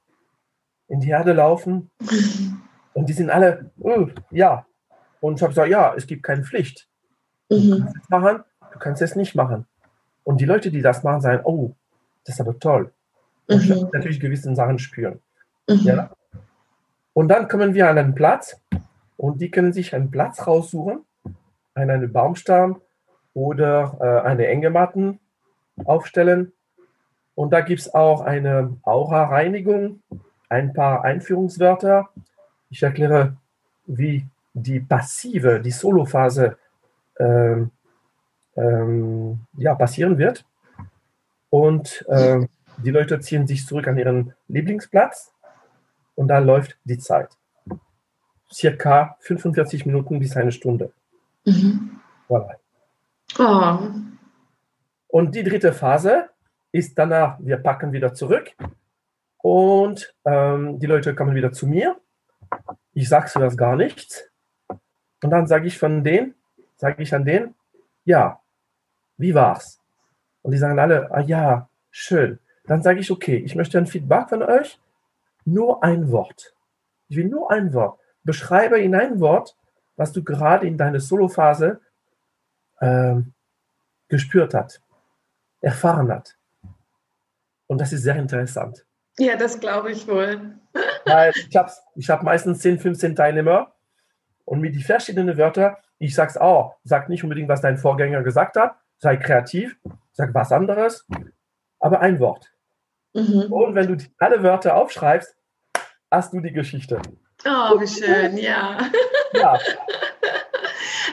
in 0.89 1.01
die 1.01 1.11
Erde 1.11 1.33
laufen, 1.35 1.91
Und 2.93 3.09
die 3.09 3.13
sind 3.13 3.31
alle, 3.31 3.71
uh, 3.79 4.09
ja. 4.31 4.67
Und 5.21 5.37
ich 5.37 5.43
habe 5.43 5.51
gesagt, 5.53 5.69
ja, 5.71 5.95
es 5.95 6.07
gibt 6.07 6.23
keine 6.23 6.43
Pflicht. 6.45 6.89
Du 7.49 7.57
Mhm. 7.57 7.71
kannst 7.85 7.97
es 8.03 8.09
machen, 8.09 8.45
du 8.73 8.79
kannst 8.79 9.03
es 9.03 9.17
nicht 9.17 9.35
machen. 9.35 9.67
Und 10.25 10.41
die 10.41 10.45
Leute, 10.45 10.71
die 10.71 10.83
das 10.83 11.03
machen, 11.03 11.21
sagen, 11.21 11.43
oh, 11.45 11.75
das 12.25 12.35
ist 12.35 12.41
aber 12.41 12.59
toll. 12.59 12.93
Und 13.49 13.69
Mhm. 13.69 13.89
natürlich 13.93 14.21
gewisse 14.21 14.55
Sachen 14.55 14.79
spüren. 14.79 15.21
Mhm. 15.69 15.81
Ja. 15.83 16.11
Und 17.13 17.29
dann 17.29 17.49
kommen 17.49 17.75
wir 17.75 17.89
an 17.89 17.99
einen 17.99 18.15
Platz 18.15 18.61
und 19.17 19.41
die 19.41 19.51
können 19.51 19.73
sich 19.73 19.95
einen 19.95 20.11
Platz 20.11 20.47
raussuchen, 20.47 21.05
an 21.75 21.91
einen 21.91 22.13
Baumstamm 22.13 22.81
oder 23.35 23.97
äh, 24.01 24.27
eine 24.29 24.47
Engematten 24.47 25.19
aufstellen. 25.85 26.53
Und 27.35 27.53
da 27.53 27.61
gibt 27.61 27.81
es 27.81 27.95
auch 27.95 28.23
eine 28.23 28.77
Aura-Reinigung, 28.83 30.03
ein 30.49 30.73
paar 30.73 31.05
Einführungswörter. 31.05 32.09
Ich 32.71 32.83
erkläre, 32.83 33.37
wie 33.87 34.27
die 34.53 34.81
passive, 34.81 35.61
die 35.61 35.71
Solo-Phase 35.71 36.57
ähm, 37.19 37.71
ähm, 38.57 39.41
ja, 39.57 39.75
passieren 39.75 40.19
wird. 40.19 40.45
Und 41.51 42.05
ähm, 42.09 42.49
die 42.79 42.91
Leute 42.91 43.21
ziehen 43.21 43.47
sich 43.47 43.67
zurück 43.67 43.89
an 43.89 43.99
ihren 43.99 44.35
Lieblingsplatz 44.49 45.33
und 46.21 46.29
da 46.29 46.39
läuft 46.39 46.77
die 46.85 46.99
Zeit. 46.99 47.31
Circa 48.53 49.17
45 49.21 49.87
Minuten 49.87 50.19
bis 50.19 50.37
eine 50.37 50.53
Stunde. 50.53 50.93
Mhm. 51.47 51.99
Voilà. 52.29 52.57
Oh. 53.39 53.89
Und 55.09 55.35
die 55.35 55.43
dritte 55.43 55.73
Phase 55.73 56.29
ist 56.73 56.99
danach, 56.99 57.39
wir 57.41 57.57
packen 57.57 57.93
wieder 57.93 58.13
zurück 58.13 58.55
und 59.39 60.15
ähm, 60.27 60.79
die 60.79 60.85
Leute 60.85 61.15
kommen 61.15 61.35
wieder 61.35 61.53
zu 61.53 61.67
mir. 61.67 61.97
Ich 62.93 63.09
sage 63.09 63.29
zuerst 63.29 63.57
gar 63.57 63.77
nichts. 63.77 64.29
Und 65.23 65.31
dann 65.31 65.47
sage 65.47 65.69
ich 65.69 65.79
von 65.79 66.05
denen, 66.05 66.35
sage 66.77 67.03
ich 67.03 67.15
an 67.15 67.25
denen, 67.25 67.55
ja, 68.05 68.41
wie 69.17 69.35
war's? 69.35 69.81
Und 70.43 70.51
die 70.51 70.59
sagen 70.59 70.79
alle, 70.79 71.11
ah 71.13 71.23
ja, 71.23 71.71
schön. 71.91 72.39
Dann 72.67 72.83
sage 72.83 73.01
ich, 73.01 73.11
okay, 73.11 73.37
ich 73.37 73.55
möchte 73.55 73.79
ein 73.79 73.87
Feedback 73.87 74.29
von 74.29 74.43
euch. 74.43 74.79
Nur 75.45 75.83
ein 75.83 76.11
Wort. 76.11 76.55
Ich 77.09 77.17
will 77.17 77.29
nur 77.29 77.51
ein 77.51 77.73
Wort. 77.73 77.99
Beschreibe 78.23 78.81
in 78.81 78.95
ein 78.95 79.21
Wort, 79.21 79.57
was 79.97 80.13
du 80.13 80.23
gerade 80.23 80.67
in 80.67 80.79
deiner 80.79 81.01
Solophase 81.01 81.81
ähm, 82.81 83.33
gespürt 84.09 84.55
hat, 84.55 84.81
erfahren 85.61 86.11
hat. 86.11 86.37
Und 87.67 87.81
das 87.81 87.93
ist 87.93 88.03
sehr 88.03 88.17
interessant. 88.17 88.85
Ja, 89.19 89.37
das 89.37 89.61
glaube 89.61 89.93
ich 89.93 90.07
wohl. 90.09 90.59
Weil 91.05 91.33
ich 91.49 91.57
habe 91.57 91.71
ich 91.95 92.11
hab 92.11 92.23
meistens 92.23 92.61
10, 92.61 92.79
15 92.79 93.17
Teilnehmer 93.17 93.75
und 94.45 94.61
mit 94.61 94.75
die 94.75 94.83
verschiedenen 94.83 95.37
Wörter, 95.37 95.79
ich 95.99 96.15
sag's 96.15 96.37
auch, 96.37 96.77
sag 96.85 97.09
nicht 97.09 97.23
unbedingt, 97.23 97.49
was 97.49 97.61
dein 97.61 97.79
Vorgänger 97.79 98.23
gesagt 98.23 98.57
hat, 98.57 98.77
sei 98.99 99.17
kreativ, 99.17 99.77
sag 100.13 100.35
was 100.35 100.53
anderes, 100.53 101.07
aber 101.79 102.01
ein 102.01 102.21
Wort. 102.21 102.53
Mhm. 103.13 103.53
Und 103.53 103.75
wenn 103.75 103.97
du 103.97 104.05
alle 104.19 104.43
Wörter 104.43 104.77
aufschreibst, 104.77 105.35
hast 106.11 106.33
du 106.33 106.41
die 106.41 106.53
Geschichte. 106.53 107.01
Oh, 107.45 107.81
wie 107.81 107.89
schön, 107.89 108.37
ja. 108.37 108.91
Ja, 109.33 109.59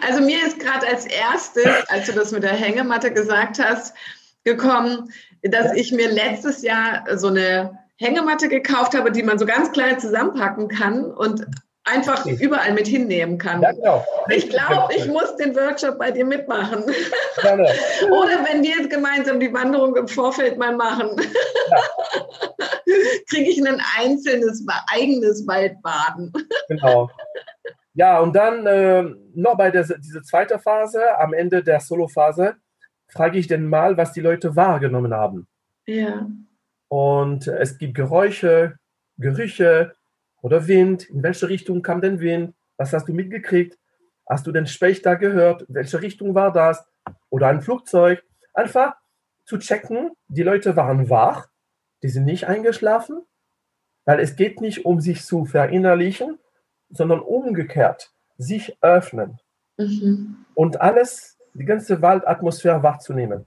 Also 0.08 0.22
mir 0.22 0.46
ist 0.46 0.60
gerade 0.60 0.88
als 0.88 1.06
erstes, 1.06 1.90
als 1.90 2.06
du 2.06 2.14
das 2.14 2.32
mit 2.32 2.44
der 2.44 2.54
Hängematte 2.54 3.12
gesagt 3.12 3.60
hast, 3.60 3.96
gekommen, 4.44 5.12
dass 5.44 5.74
ich 5.74 5.92
mir 5.92 6.12
letztes 6.12 6.62
Jahr 6.62 7.04
so 7.18 7.28
eine 7.28 7.78
Hängematte 7.98 8.48
gekauft 8.48 8.96
habe, 8.96 9.12
die 9.12 9.24
man 9.24 9.40
so 9.40 9.46
ganz 9.46 9.72
klein 9.72 10.00
zusammenpacken 10.00 10.68
kann 10.68 11.06
und 11.06 11.46
einfach 11.88 12.26
überall 12.26 12.74
mit 12.74 12.88
hinnehmen 12.88 13.38
kann. 13.38 13.62
ja 13.62 13.72
genau. 13.72 14.06
Ich 14.30 14.50
glaube, 14.50 14.94
ich 14.96 15.08
muss 15.08 15.36
den 15.38 15.56
Workshop 15.56 15.98
bei 15.98 16.12
dir 16.12 16.26
mitmachen. 16.26 16.84
Gerne. 17.42 17.64
Oder 18.12 18.46
wenn 18.50 18.64
wir 18.64 18.72
jetzt 18.72 18.90
gemeinsam 18.90 19.40
die 19.40 19.54
Wanderung 19.54 19.96
im 19.96 20.08
Vorfeld 20.08 20.58
mal 20.58 20.76
machen, 20.76 21.16
kriege 23.30 23.50
ich 23.50 23.66
ein 23.66 23.82
einzelnes, 23.98 24.66
eigenes 24.92 25.48
Waldbaden. 25.48 26.34
Genau. 26.70 27.10
Ja, 27.94 28.20
und 28.20 28.36
dann 28.36 28.68
äh, 28.68 29.04
noch 29.34 29.56
bei 29.56 29.72
der, 29.72 29.84
dieser 29.84 30.22
zweiten 30.22 30.60
Phase, 30.60 31.18
am 31.18 31.34
Ende 31.34 31.64
der 31.64 31.80
Solo-Phase, 31.80 32.56
frage 33.08 33.40
ich 33.40 33.48
den 33.48 33.70
mal, 33.70 33.96
was 33.96 34.12
die 34.12 34.20
Leute 34.20 34.58
wahrgenommen 34.58 35.14
haben. 35.14 35.48
Ja. 35.88 36.28
Und 36.90 37.48
es 37.48 37.78
gibt 37.78 37.96
Geräusche, 37.96 38.76
Gerüche 39.18 39.94
oder 40.42 40.68
Wind. 40.68 41.10
In 41.10 41.24
welche 41.24 41.50
Richtung 41.50 41.82
kam 41.82 42.02
der 42.02 42.20
Wind? 42.20 42.54
Was 42.78 42.94
hast 42.94 43.08
du 43.08 43.14
mitgekriegt? 43.14 43.78
Hast 44.30 44.46
du 44.46 44.52
den 44.52 44.68
Specht 44.68 45.06
da 45.06 45.16
gehört? 45.16 45.66
Welche 45.68 46.02
Richtung 46.02 46.36
war 46.36 46.52
das? 46.52 46.86
Oder 47.30 47.48
ein 47.48 47.62
Flugzeug? 47.62 48.24
Einfach 48.54 48.96
zu 49.46 49.58
checken, 49.58 50.12
die 50.28 50.44
Leute 50.44 50.76
waren 50.76 51.10
wach, 51.10 51.48
die 52.04 52.10
sind 52.10 52.26
nicht 52.26 52.48
eingeschlafen, 52.48 53.22
weil 54.06 54.20
es 54.20 54.36
geht 54.36 54.60
nicht 54.62 54.86
um 54.86 55.00
sich 55.00 55.24
zu 55.26 55.46
verinnerlichen, 55.46 56.38
sondern 56.90 57.20
umgekehrt, 57.22 58.12
sich 58.38 58.78
öffnen 58.82 59.40
Mhm. 59.78 60.46
und 60.56 60.82
alles, 60.82 61.38
die 61.54 61.66
ganze 61.66 62.02
Waldatmosphäre 62.02 62.82
wahrzunehmen. 62.82 63.46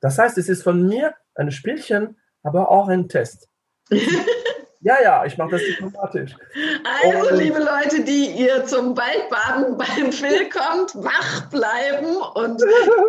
Das 0.00 0.18
heißt, 0.18 0.38
es 0.38 0.48
ist 0.48 0.62
von 0.62 0.86
mir 0.86 1.14
ein 1.34 1.50
Spielchen, 1.50 2.16
aber 2.42 2.70
auch 2.70 2.88
ein 2.88 3.08
Test. 3.08 3.48
Ja, 4.80 4.94
ja, 5.02 5.24
ich 5.24 5.36
mache 5.36 5.50
das 5.52 5.62
diplomatisch. 5.62 6.36
Also, 7.02 7.30
Und- 7.34 7.38
liebe 7.40 7.58
Leute, 7.58 8.04
die 8.04 8.26
ihr 8.30 8.64
zum 8.64 8.96
Waldbaden 8.96 9.76
beim 9.76 10.12
Phil 10.12 10.48
kommt, 10.48 10.94
wach 11.04 11.50
bleiben 11.50 12.16
und 12.34 12.62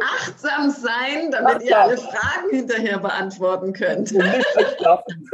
achtsam 0.03 0.71
sein, 0.71 1.29
damit 1.31 1.61
ihr 1.63 1.77
alle 1.79 1.97
Fragen 1.97 2.49
hinterher 2.49 2.97
beantworten 2.97 3.73
könnt. 3.73 4.11
Und 4.11 4.17
nicht 4.25 4.57
einschlafen. 4.57 5.27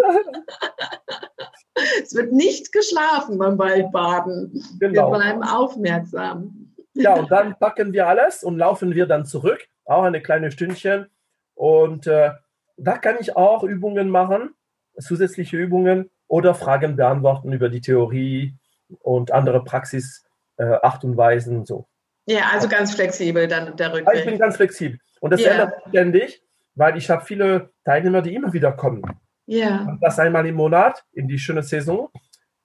Es 2.02 2.14
wird 2.16 2.32
nicht 2.32 2.72
geschlafen 2.72 3.38
beim 3.38 3.58
Waldbaden. 3.58 4.52
Wir 4.80 4.90
Genau. 4.90 5.12
bleiben 5.12 5.44
aufmerksam. 5.44 6.72
Ja, 6.94 7.16
und 7.16 7.30
dann 7.32 7.58
packen 7.60 7.92
wir 7.94 8.08
alles 8.08 8.44
und 8.44 8.58
laufen 8.58 8.94
wir 8.94 9.06
dann 9.06 9.26
zurück, 9.26 9.60
auch 9.86 10.04
eine 10.04 10.22
kleine 10.22 10.52
Stündchen. 10.52 11.10
Und 11.54 12.08
äh, 12.08 12.32
da 12.78 12.98
kann 12.98 13.18
ich 13.20 13.36
auch 13.36 13.64
Übungen 13.64 14.10
machen, 14.10 14.54
zusätzliche 15.00 15.58
Übungen 15.58 16.10
oder 16.28 16.56
Fragen 16.56 16.96
beantworten 16.96 17.52
über 17.54 17.70
die 17.70 17.82
Theorie 17.82 18.56
und 19.00 19.32
andere 19.32 19.64
Praxis, 19.64 20.26
äh, 20.58 20.78
und 21.04 21.18
Weisen 21.18 21.58
und 21.58 21.68
so. 21.68 21.88
Ja, 22.28 22.50
also 22.52 22.68
ganz 22.68 22.96
flexibel 22.96 23.48
dann 23.48 23.76
der 23.76 23.88
Aber 23.88 24.00
ich 24.00 24.06
bin 24.06 24.16
Rückweg. 24.16 24.40
ganz 24.40 24.56
flexibel. 24.56 25.00
Und 25.20 25.32
das 25.32 25.42
Ja. 25.42 25.52
ändert 25.52 25.74
sich 25.76 25.90
ständig, 25.90 26.44
weil 26.76 26.98
ich 26.98 27.10
habe 27.10 27.26
viele 27.26 27.70
Teilnehmer, 27.84 28.22
die 28.22 28.36
immer 28.36 28.54
wieder 28.54 28.72
kommen. 28.72 29.04
Ja, 29.46 29.82
Und 29.88 30.00
Das 30.02 30.18
einmal 30.20 30.46
im 30.46 30.56
Monat 30.56 31.04
in 31.14 31.28
die 31.28 31.38
schöne 31.38 31.62
Saison. 31.62 32.10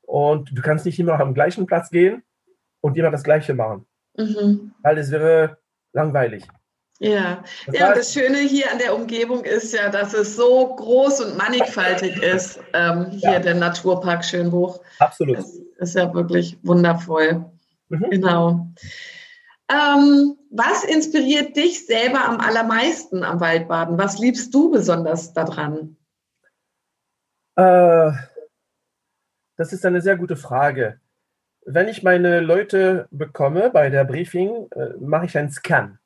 Und 0.02 0.56
du 0.56 0.62
kannst 0.62 0.86
nicht 0.86 0.98
immer 0.98 1.20
am 1.20 1.34
gleichen 1.34 1.66
Platz 1.66 1.90
gehen 1.90 2.22
und 2.80 2.96
immer 2.96 3.10
das 3.10 3.22
Gleiche 3.22 3.54
machen, 3.54 3.86
mhm. 4.16 4.72
weil 4.82 4.98
es 4.98 5.10
wäre 5.10 5.58
langweilig. 5.92 6.48
Ja. 7.00 7.42
Das 7.66 7.74
Ja, 7.76 7.88
heißt, 7.88 7.98
das 7.98 8.12
Schöne 8.14 8.38
hier 8.38 8.70
an 8.70 8.78
der 8.78 8.94
Umgebung 8.94 9.44
ist 9.44 9.74
ja, 9.74 9.88
dass 9.88 10.14
es 10.14 10.36
so 10.36 10.76
groß 10.76 11.20
und 11.22 11.36
mannigfaltig 11.36 12.22
ist. 12.22 12.60
Ähm, 12.72 13.06
hier 13.10 13.32
Ja. 13.32 13.38
der 13.40 13.54
Naturpark 13.56 14.24
Schönbuch. 14.24 14.80
absolut. 15.00 15.38
Das 15.38 15.54
ist 15.78 15.94
ja 15.96 16.12
wirklich 16.14 16.56
wundervoll. 16.62 17.44
Mhm. 17.88 18.10
Genau. 18.10 18.68
Ähm, 19.70 20.36
was 20.50 20.84
inspiriert 20.84 21.56
dich 21.56 21.86
selber 21.86 22.24
am 22.24 22.38
allermeisten 22.40 23.22
am 23.24 23.40
Waldbaden? 23.40 23.98
Was 23.98 24.18
liebst 24.18 24.52
du 24.54 24.70
besonders 24.70 25.32
daran? 25.32 25.96
Äh, 27.56 28.12
das 29.56 29.72
ist 29.72 29.84
eine 29.86 30.00
sehr 30.00 30.16
gute 30.16 30.36
Frage. 30.36 31.00
Wenn 31.66 31.88
ich 31.88 32.02
meine 32.02 32.40
Leute 32.40 33.06
bekomme 33.10 33.70
bei 33.70 33.90
der 33.90 34.04
Briefing, 34.04 34.66
äh, 34.72 34.94
mache 34.98 35.26
ich 35.26 35.38
einen 35.38 35.50
Scan. 35.50 35.98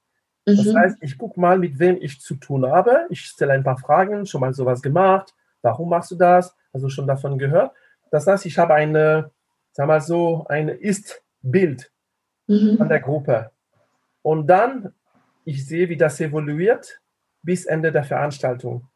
Das 0.47 0.65
Mhm. 0.67 0.77
heißt, 0.77 0.99
ich 1.01 1.17
gucke 1.17 1.41
mal, 1.41 1.59
mit 1.59 1.79
wem 1.79 1.97
ich 2.01 2.21
zu 2.21 2.35
tun 2.35 2.67
habe. 2.67 3.07
Ich 3.09 3.21
stelle 3.23 3.53
ein 3.55 3.65
paar 3.65 3.79
Fragen, 3.79 4.27
schon 4.27 4.41
mal 4.43 4.53
sowas 4.53 4.83
gemacht. 4.83 5.35
Warum 5.63 5.89
machst 5.89 6.11
du 6.11 6.17
das? 6.17 6.55
Also 6.73 6.89
schon 6.89 7.07
davon 7.07 7.39
gehört. 7.39 7.73
Das 8.11 8.27
heißt, 8.27 8.45
ich 8.47 8.59
habe 8.59 8.75
eine, 8.75 9.31
sag 9.73 9.87
mal 9.87 10.01
so, 10.01 10.45
ein 10.49 10.69
Ist-Bild 10.69 11.91
Mhm. 12.47 12.77
von 12.77 12.89
der 12.89 13.01
Gruppe. 13.01 13.51
Und 14.23 14.47
dann, 14.47 14.93
ich 15.47 15.67
sehe, 15.67 15.89
wie 15.89 15.97
das 15.97 16.21
evoluiert 16.21 17.01
bis 17.43 17.65
Ende 17.65 17.91
der 17.91 18.05
Veranstaltung. 18.05 18.87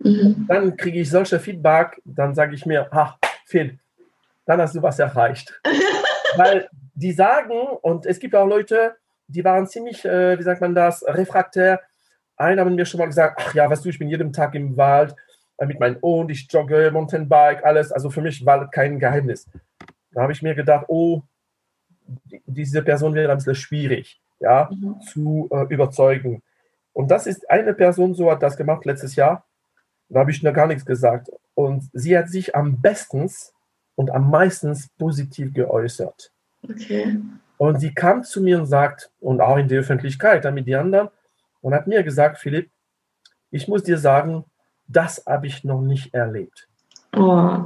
Mhm. 0.00 0.44
Dann 0.46 0.76
kriege 0.76 1.00
ich 1.00 1.10
solche 1.10 1.40
Feedback, 1.40 2.00
dann 2.04 2.34
sage 2.34 2.54
ich 2.54 2.66
mir, 2.66 2.86
ach, 2.90 3.16
Phil, 3.46 3.78
dann 4.44 4.60
hast 4.60 4.74
du 4.74 4.82
was 4.82 4.98
erreicht. 4.98 5.58
Weil 6.36 6.68
die 6.94 7.12
sagen, 7.12 7.54
und 7.82 8.04
es 8.06 8.18
gibt 8.18 8.34
auch 8.34 8.46
Leute, 8.46 8.96
die 9.28 9.44
waren 9.44 9.66
ziemlich, 9.66 10.04
äh, 10.04 10.38
wie 10.38 10.42
sagt 10.42 10.60
man 10.60 10.74
das, 10.74 11.04
refraktär. 11.06 11.80
Einen 12.36 12.60
haben 12.60 12.74
mir 12.74 12.86
schon 12.86 12.98
mal 12.98 13.06
gesagt, 13.06 13.40
ach 13.40 13.54
ja, 13.54 13.68
weißt 13.68 13.84
du, 13.84 13.90
ich 13.90 13.98
bin 13.98 14.08
jeden 14.08 14.32
Tag 14.32 14.54
im 14.54 14.76
Wald 14.76 15.14
äh, 15.58 15.66
mit 15.66 15.78
meinem 15.78 16.00
Hund, 16.02 16.30
ich 16.30 16.50
jogge, 16.50 16.90
Mountainbike, 16.90 17.64
alles. 17.64 17.92
Also 17.92 18.10
für 18.10 18.22
mich 18.22 18.44
war 18.44 18.60
das 18.60 18.70
kein 18.70 18.98
Geheimnis. 18.98 19.48
Da 20.12 20.22
habe 20.22 20.32
ich 20.32 20.42
mir 20.42 20.54
gedacht, 20.54 20.86
oh, 20.88 21.22
diese 22.46 22.82
Person 22.82 23.14
wäre 23.14 23.30
ein 23.30 23.38
bisschen 23.38 23.54
schwierig, 23.54 24.20
ja, 24.40 24.70
mhm. 24.72 25.00
zu 25.02 25.48
äh, 25.52 25.66
überzeugen. 25.72 26.42
Und 26.92 27.10
das 27.10 27.26
ist 27.26 27.48
eine 27.50 27.74
Person, 27.74 28.14
so 28.14 28.30
hat 28.30 28.42
das 28.42 28.56
gemacht 28.56 28.84
letztes 28.84 29.14
Jahr. 29.14 29.46
Da 30.08 30.20
habe 30.20 30.30
ich 30.30 30.42
noch 30.42 30.54
gar 30.54 30.66
nichts 30.66 30.86
gesagt. 30.86 31.28
Und 31.54 31.90
sie 31.92 32.16
hat 32.16 32.30
sich 32.30 32.56
am 32.56 32.80
besten 32.80 33.30
und 33.94 34.10
am 34.10 34.30
meisten 34.30 34.76
positiv 34.96 35.52
geäußert. 35.52 36.32
Okay. 36.62 37.20
Und 37.58 37.80
sie 37.80 37.92
kam 37.92 38.22
zu 38.22 38.40
mir 38.40 38.58
und 38.58 38.66
sagt, 38.66 39.10
und 39.20 39.40
auch 39.40 39.56
in 39.56 39.68
der 39.68 39.80
Öffentlichkeit, 39.80 40.44
dann 40.44 40.54
mit 40.54 40.66
den 40.66 40.76
anderen, 40.76 41.08
und 41.60 41.74
hat 41.74 41.86
mir 41.88 42.02
gesagt, 42.04 42.38
Philipp, 42.38 42.70
ich 43.50 43.68
muss 43.68 43.82
dir 43.82 43.98
sagen, 43.98 44.44
das 44.86 45.24
habe 45.26 45.48
ich 45.48 45.64
noch 45.64 45.82
nicht 45.82 46.14
erlebt. 46.14 46.68
Oh. 47.16 47.58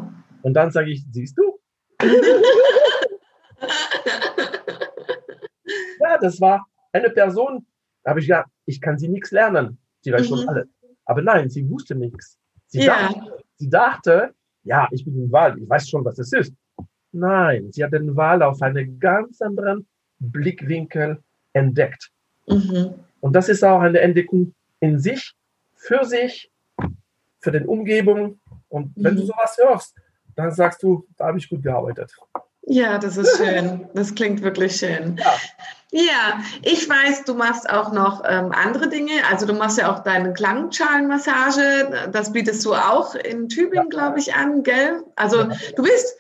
Und 0.42 0.54
dann 0.54 0.70
sage 0.70 0.90
ich, 0.90 1.04
siehst 1.12 1.36
du? 1.38 1.58
ja, 6.00 6.18
das 6.20 6.40
war 6.40 6.66
eine 6.92 7.10
Person, 7.10 7.66
da 8.02 8.10
habe 8.10 8.20
ich 8.20 8.26
ja, 8.26 8.44
ich 8.64 8.80
kann 8.80 8.98
sie 8.98 9.08
nichts 9.08 9.30
lernen. 9.30 9.78
Sie 10.00 10.12
weiß 10.12 10.22
mhm. 10.22 10.36
schon 10.36 10.48
alles. 10.48 10.68
Aber 11.04 11.20
nein, 11.22 11.50
sie 11.50 11.68
wusste 11.68 11.94
nichts. 11.94 12.38
Sie, 12.66 12.80
ja. 12.80 13.08
dachte, 13.08 13.44
sie 13.56 13.68
dachte, 13.68 14.34
ja, 14.64 14.88
ich 14.90 15.04
bin 15.04 15.16
im 15.22 15.30
Wald, 15.30 15.58
ich 15.58 15.68
weiß 15.68 15.88
schon, 15.88 16.04
was 16.04 16.18
es 16.18 16.32
ist. 16.32 16.54
Nein, 17.12 17.70
sie 17.72 17.84
hat 17.84 17.92
den 17.92 18.16
Wal 18.16 18.42
auf 18.42 18.60
einen 18.62 18.98
ganz 18.98 19.40
anderen 19.42 19.86
Blickwinkel 20.18 21.22
entdeckt. 21.52 22.10
Mhm. 22.46 22.94
Und 23.20 23.34
das 23.34 23.48
ist 23.48 23.62
auch 23.62 23.80
eine 23.80 24.00
Entdeckung 24.00 24.54
in 24.80 24.98
sich, 24.98 25.34
für 25.74 26.04
sich, 26.04 26.50
für 27.40 27.52
den 27.52 27.66
Umgebung. 27.66 28.40
Und 28.68 28.92
wenn 28.96 29.14
mhm. 29.14 29.18
du 29.18 29.26
sowas 29.26 29.56
hörst, 29.62 29.94
dann 30.34 30.50
sagst 30.50 30.82
du, 30.82 31.06
da 31.16 31.26
habe 31.26 31.38
ich 31.38 31.48
gut 31.48 31.62
gearbeitet. 31.62 32.12
Ja, 32.62 32.98
das 32.98 33.16
ist 33.16 33.36
schön. 33.36 33.88
Das 33.94 34.14
klingt 34.14 34.42
wirklich 34.42 34.76
schön. 34.76 35.18
Ja. 35.18 35.34
ja 35.90 36.40
ich 36.62 36.88
weiß, 36.88 37.24
du 37.24 37.34
machst 37.34 37.68
auch 37.68 37.92
noch 37.92 38.22
ähm, 38.26 38.52
andere 38.52 38.88
Dinge. 38.88 39.12
Also 39.30 39.46
du 39.46 39.52
machst 39.52 39.78
ja 39.78 39.92
auch 39.92 40.00
deine 40.00 40.32
Klangschalenmassage. 40.32 42.10
Das 42.12 42.32
bietest 42.32 42.64
du 42.64 42.74
auch 42.74 43.14
in 43.14 43.48
Tübingen, 43.48 43.88
ja. 43.90 43.96
glaube 43.96 44.20
ich, 44.20 44.34
an, 44.34 44.62
gell? 44.62 45.02
Also 45.16 45.44
du 45.76 45.82
bist 45.82 46.16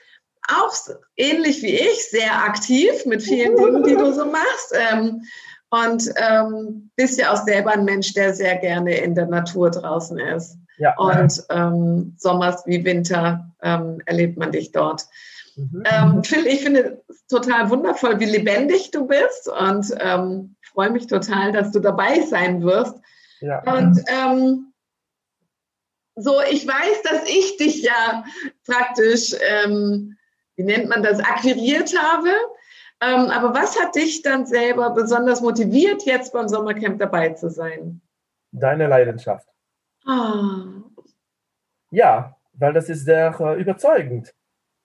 auch 0.48 0.74
ähnlich 1.16 1.62
wie 1.62 1.74
ich 1.74 2.10
sehr 2.10 2.44
aktiv 2.44 3.06
mit 3.06 3.22
vielen 3.22 3.56
Dingen, 3.56 3.82
die 3.84 3.96
du 3.96 4.12
so 4.12 4.26
machst. 4.26 4.74
Ähm, 4.74 5.22
und 5.70 6.12
ähm, 6.16 6.90
bist 6.96 7.18
ja 7.18 7.32
auch 7.32 7.44
selber 7.44 7.72
ein 7.72 7.84
Mensch, 7.84 8.12
der 8.12 8.34
sehr 8.34 8.56
gerne 8.56 8.98
in 8.98 9.14
der 9.14 9.26
Natur 9.26 9.70
draußen 9.70 10.18
ist. 10.18 10.58
Ja. 10.76 10.94
Und 10.98 11.44
ähm, 11.48 12.14
Sommers 12.18 12.66
wie 12.66 12.84
Winter 12.84 13.50
ähm, 13.62 14.02
erlebt 14.04 14.36
man 14.36 14.52
dich 14.52 14.72
dort. 14.72 15.06
Mhm. 15.56 15.82
Ähm, 15.86 16.24
Phil, 16.24 16.46
ich 16.46 16.62
finde 16.62 17.02
es 17.08 17.26
total 17.26 17.70
wundervoll, 17.70 18.20
wie 18.20 18.26
lebendig 18.26 18.90
du 18.90 19.06
bist 19.06 19.48
und 19.48 19.86
ähm, 19.98 20.56
freue 20.72 20.90
mich 20.90 21.06
total, 21.06 21.52
dass 21.52 21.72
du 21.72 21.80
dabei 21.80 22.20
sein 22.20 22.62
wirst. 22.62 22.96
Ja. 23.40 23.62
Und 23.62 24.02
ähm, 24.08 24.72
so, 26.16 26.40
ich 26.50 26.66
weiß, 26.66 27.02
dass 27.02 27.28
ich 27.28 27.56
dich 27.56 27.82
ja 27.82 28.24
praktisch, 28.66 29.34
ähm, 29.40 30.16
wie 30.62 30.72
nennt 30.72 30.88
man 30.88 31.02
das, 31.02 31.20
akquiriert 31.20 31.92
habe. 31.98 32.30
Ähm, 33.00 33.30
aber 33.30 33.54
was 33.54 33.80
hat 33.80 33.94
dich 33.94 34.22
dann 34.22 34.46
selber 34.46 34.90
besonders 34.90 35.40
motiviert, 35.40 36.04
jetzt 36.04 36.32
beim 36.32 36.48
Sommercamp 36.48 36.98
dabei 36.98 37.30
zu 37.30 37.50
sein? 37.50 38.00
Deine 38.52 38.86
Leidenschaft. 38.86 39.48
Ah. 40.06 40.64
Ja, 41.90 42.36
weil 42.54 42.72
das 42.72 42.88
ist 42.88 43.04
sehr 43.04 43.34
äh, 43.40 43.60
überzeugend. 43.60 44.32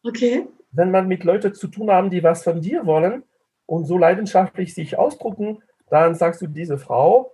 Okay 0.04 0.48
wenn 0.72 0.92
man 0.92 1.08
mit 1.08 1.24
Leuten 1.24 1.54
zu 1.54 1.68
tun 1.68 1.90
haben, 1.90 2.10
die 2.10 2.24
was 2.24 2.44
von 2.44 2.62
dir 2.62 2.86
wollen 2.86 3.24
und 3.66 3.86
so 3.86 3.98
leidenschaftlich 3.98 4.74
sich 4.74 4.98
ausdrucken, 4.98 5.64
dann 5.90 6.16
sagst 6.16 6.42
du, 6.42 6.48
diese 6.48 6.78
Frau, 6.78 7.34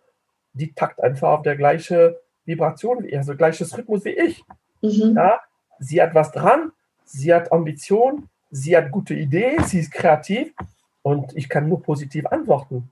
die 0.54 0.74
takt 0.74 1.02
einfach 1.02 1.30
auf 1.30 1.42
der 1.42 1.58
gleichen 1.58 2.14
Vibration, 2.46 3.06
also 3.14 3.36
gleiches 3.36 3.78
Rhythmus 3.78 4.06
wie 4.06 4.12
ich. 4.12 4.44
Mhm. 4.82 5.16
Ja, 5.16 5.42
sie 5.80 6.02
hat 6.02 6.14
was 6.14 6.32
dran, 6.32 6.72
sie 7.04 7.34
hat 7.34 7.52
Ambition, 7.52 8.30
sie 8.54 8.78
hat 8.78 8.92
gute 8.92 9.16
Ideen, 9.16 9.64
sie 9.64 9.80
ist 9.80 9.92
kreativ 9.92 10.54
und 11.02 11.36
ich 11.36 11.50
kann 11.50 11.68
nur 11.68 11.82
positiv 11.82 12.26
antworten. 12.28 12.92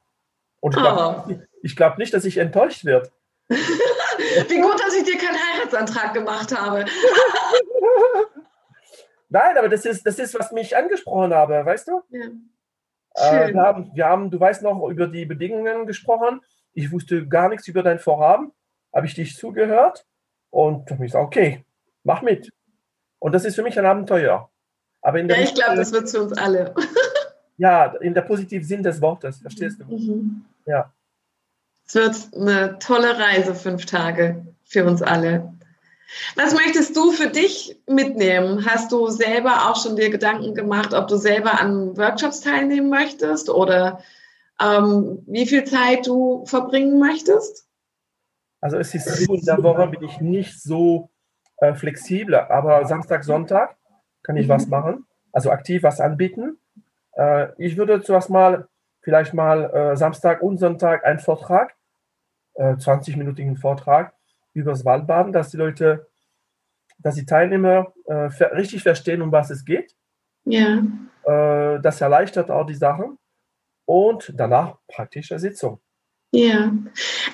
Und 0.60 0.76
ich 0.76 0.82
glaube 0.82 1.24
oh. 1.30 1.68
glaub 1.76 1.98
nicht, 1.98 2.14
dass 2.14 2.26
ich 2.26 2.38
enttäuscht 2.38 2.84
werde. 2.84 3.12
wie 3.50 4.62
gut, 4.62 4.80
dass 4.80 4.96
ich 4.96 5.04
dir 5.04 5.18
keinen 5.18 5.38
Heiratsantrag 5.38 6.14
gemacht 6.14 6.58
habe. 6.58 6.86
Nein, 9.30 9.58
aber 9.58 9.70
das 9.70 9.86
ist, 9.86 10.06
das 10.06 10.20
ist, 10.20 10.38
was 10.38 10.52
mich 10.52 10.76
angesprochen 10.76 11.34
habe, 11.34 11.66
weißt 11.66 11.88
du? 11.88 12.02
Ja. 12.10 12.26
Äh, 13.16 13.54
wir, 13.54 13.62
haben, 13.62 13.92
wir 13.94 14.06
haben, 14.06 14.30
du 14.30 14.40
weißt 14.40 14.64
noch, 14.64 14.90
über 14.90 15.08
die 15.08 15.26
Bedingungen 15.26 15.86
gesprochen. 15.86 16.42
Ich 16.74 16.92
wusste 16.92 17.28
gar 17.28 17.50
nichts 17.50 17.68
über 17.68 17.84
dein 17.84 18.00
Vorhaben. 18.00 18.52
Habe 18.94 19.06
ich 19.06 19.14
dich 19.14 19.38
zugehört 19.38 20.06
und 20.50 20.90
habe 20.92 21.06
ich 21.06 21.12
gesagt, 21.12 21.26
okay, 21.26 21.66
mach 22.04 22.22
mit. 22.22 22.50
Und 23.20 23.34
das 23.34 23.46
ist 23.46 23.56
für 23.56 23.64
mich 23.64 23.80
ein 23.80 23.86
Abenteuer. 23.86 24.51
Aber 25.02 25.20
in 25.20 25.28
der 25.28 25.38
ja, 25.38 25.44
ich 25.44 25.54
glaube, 25.54 25.76
das 25.76 25.92
wird 25.92 26.10
für 26.10 26.22
uns 26.22 26.34
alle. 26.34 26.74
ja, 27.58 27.86
in 28.02 28.14
der 28.14 28.22
positiven 28.22 28.66
Sinn 28.66 28.84
des 28.84 29.02
Wortes, 29.02 29.40
verstehst 29.40 29.80
du? 29.80 29.86
Mhm. 29.86 30.46
Ja. 30.66 30.92
Es 31.88 31.96
wird 31.96 32.16
eine 32.36 32.80
tolle 32.80 33.18
Reise, 33.18 33.56
fünf 33.56 33.86
Tage 33.86 34.46
für 34.64 34.86
uns 34.86 35.02
alle. 35.02 35.54
Was 36.36 36.54
möchtest 36.54 36.96
du 36.96 37.12
für 37.12 37.28
dich 37.28 37.80
mitnehmen? 37.88 38.66
Hast 38.66 38.92
du 38.92 39.08
selber 39.08 39.70
auch 39.70 39.82
schon 39.82 39.96
dir 39.96 40.10
Gedanken 40.10 40.54
gemacht, 40.54 40.94
ob 40.94 41.08
du 41.08 41.16
selber 41.16 41.60
an 41.60 41.98
Workshops 41.98 42.42
teilnehmen 42.42 42.90
möchtest 42.90 43.50
oder 43.50 44.02
ähm, 44.62 45.24
wie 45.26 45.48
viel 45.48 45.64
Zeit 45.64 46.06
du 46.08 46.46
verbringen 46.46 47.00
möchtest? 47.00 47.66
Also 48.60 48.78
es 48.78 48.94
ist 48.94 49.06
so, 49.06 49.34
in 49.34 49.46
der 49.46 49.64
Woche 49.64 49.88
bin 49.88 50.04
ich 50.04 50.20
nicht 50.20 50.62
so 50.62 51.10
äh, 51.58 51.74
flexibel, 51.74 52.36
aber 52.36 52.86
Samstag, 52.86 53.24
Sonntag 53.24 53.76
kann 54.24 54.38
ich 54.38 54.48
mhm. 54.48 54.52
was 54.52 54.68
machen, 54.68 55.06
also 55.32 55.52
aktiv 55.52 55.84
was 55.84 56.00
anbieten. 56.00 56.58
Äh, 57.14 57.50
ich 57.58 57.78
würde 57.78 58.02
zuerst 58.02 58.30
mal 58.30 58.68
vielleicht 59.02 59.34
mal 59.34 59.64
äh, 59.74 59.98
Samstag 59.98 60.42
und 60.42 60.58
Sonntag 60.58 61.06
einen 61.06 61.20
Vortrag, 61.20 61.76
20-minütigen 62.58 63.56
äh, 63.56 63.60
Vortrag 63.60 64.14
übers 64.54 64.86
Waldbaden, 64.86 65.32
dass 65.32 65.50
die 65.50 65.58
Leute, 65.58 66.08
dass 67.00 67.16
die 67.16 67.26
Teilnehmer 67.26 67.94
äh, 68.06 68.14
richtig 68.44 68.84
verstehen, 68.84 69.22
um 69.22 69.32
was 69.32 69.50
es 69.50 69.66
geht. 69.66 69.96
Ja. 70.44 70.84
Äh, 71.24 71.80
das 71.82 72.02
erleichtert 72.02 72.52
auch 72.52 72.66
die 72.66 72.76
Sachen. 72.76 73.18
Und 73.86 74.34
danach 74.36 74.78
praktische 74.88 75.40
Sitzung. 75.40 75.82
Ja, 76.34 76.72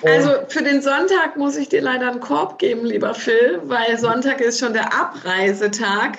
also 0.02 0.30
für 0.48 0.64
den 0.64 0.82
Sonntag 0.82 1.36
muss 1.36 1.56
ich 1.56 1.68
dir 1.68 1.80
leider 1.80 2.10
einen 2.10 2.18
Korb 2.18 2.58
geben, 2.58 2.84
lieber 2.84 3.14
Phil, 3.14 3.60
weil 3.64 3.96
Sonntag 3.96 4.40
ist 4.40 4.58
schon 4.58 4.72
der 4.72 4.92
Abreisetag. 4.92 6.18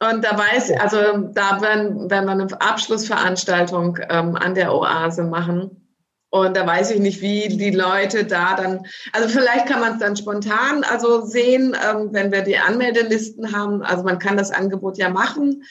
Und 0.00 0.24
da 0.24 0.38
weiß, 0.38 0.72
also 0.78 1.28
da 1.32 1.60
werden, 1.60 2.08
werden 2.08 2.26
wir 2.26 2.32
eine 2.32 2.60
Abschlussveranstaltung 2.60 3.98
ähm, 4.08 4.36
an 4.36 4.54
der 4.54 4.72
Oase 4.72 5.24
machen. 5.24 5.78
Und 6.30 6.56
da 6.56 6.66
weiß 6.66 6.90
ich 6.90 7.00
nicht, 7.00 7.20
wie 7.20 7.48
die 7.48 7.70
Leute 7.70 8.24
da 8.24 8.54
dann, 8.54 8.86
also 9.12 9.28
vielleicht 9.28 9.66
kann 9.66 9.80
man 9.80 9.94
es 9.94 9.98
dann 9.98 10.16
spontan 10.16 10.84
also 10.84 11.22
sehen, 11.24 11.74
ähm, 11.74 12.10
wenn 12.12 12.30
wir 12.30 12.42
die 12.42 12.58
Anmeldelisten 12.58 13.56
haben. 13.56 13.82
Also 13.82 14.04
man 14.04 14.18
kann 14.18 14.36
das 14.36 14.50
Angebot 14.50 14.98
ja 14.98 15.08
machen, 15.08 15.64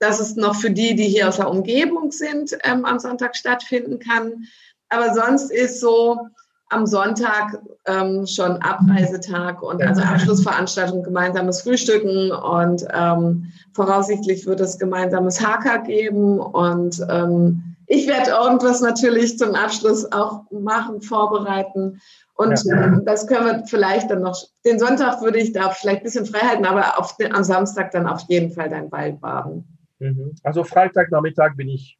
dass 0.00 0.18
es 0.18 0.34
noch 0.34 0.56
für 0.56 0.72
die, 0.72 0.96
die 0.96 1.06
hier 1.06 1.28
aus 1.28 1.36
der 1.36 1.48
Umgebung 1.48 2.10
sind, 2.10 2.56
ähm, 2.64 2.84
am 2.84 2.98
Sonntag 2.98 3.36
stattfinden 3.36 4.00
kann. 4.00 4.44
Aber 4.88 5.14
sonst 5.14 5.50
ist 5.50 5.80
so 5.80 6.18
am 6.72 6.86
Sonntag 6.86 7.60
ähm, 7.86 8.26
schon 8.26 8.56
Abreisetag 8.58 9.62
und 9.62 9.82
also 9.82 10.02
Abschlussveranstaltung, 10.02 11.02
gemeinsames 11.02 11.62
Frühstücken 11.62 12.30
und 12.32 12.86
ähm, 12.92 13.52
voraussichtlich 13.72 14.46
wird 14.46 14.60
es 14.60 14.78
gemeinsames 14.78 15.40
HK 15.40 15.84
geben 15.84 16.38
und 16.38 17.04
ähm, 17.08 17.72
ich 17.86 18.06
werde 18.06 18.30
irgendwas 18.30 18.80
natürlich 18.80 19.36
zum 19.36 19.54
Abschluss 19.54 20.10
auch 20.12 20.50
machen, 20.50 21.02
vorbereiten. 21.02 22.00
Und 22.34 22.64
ja. 22.64 22.98
das 23.04 23.26
können 23.26 23.44
wir 23.44 23.66
vielleicht 23.66 24.10
dann 24.10 24.22
noch, 24.22 24.40
den 24.64 24.78
Sonntag 24.78 25.20
würde 25.20 25.38
ich 25.38 25.52
da 25.52 25.70
vielleicht 25.70 25.98
ein 25.98 26.04
bisschen 26.04 26.26
frei 26.26 26.38
halten, 26.38 26.64
aber 26.64 26.98
auf 26.98 27.16
den, 27.18 27.34
am 27.34 27.44
Samstag 27.44 27.90
dann 27.90 28.06
auf 28.06 28.22
jeden 28.28 28.50
Fall 28.52 28.70
dein 28.70 28.90
Wald 28.90 29.20
baden. 29.20 29.78
Mhm. 29.98 30.34
Also 30.42 30.64
Freitagnachmittag 30.64 31.54
bin 31.56 31.68
ich 31.68 31.98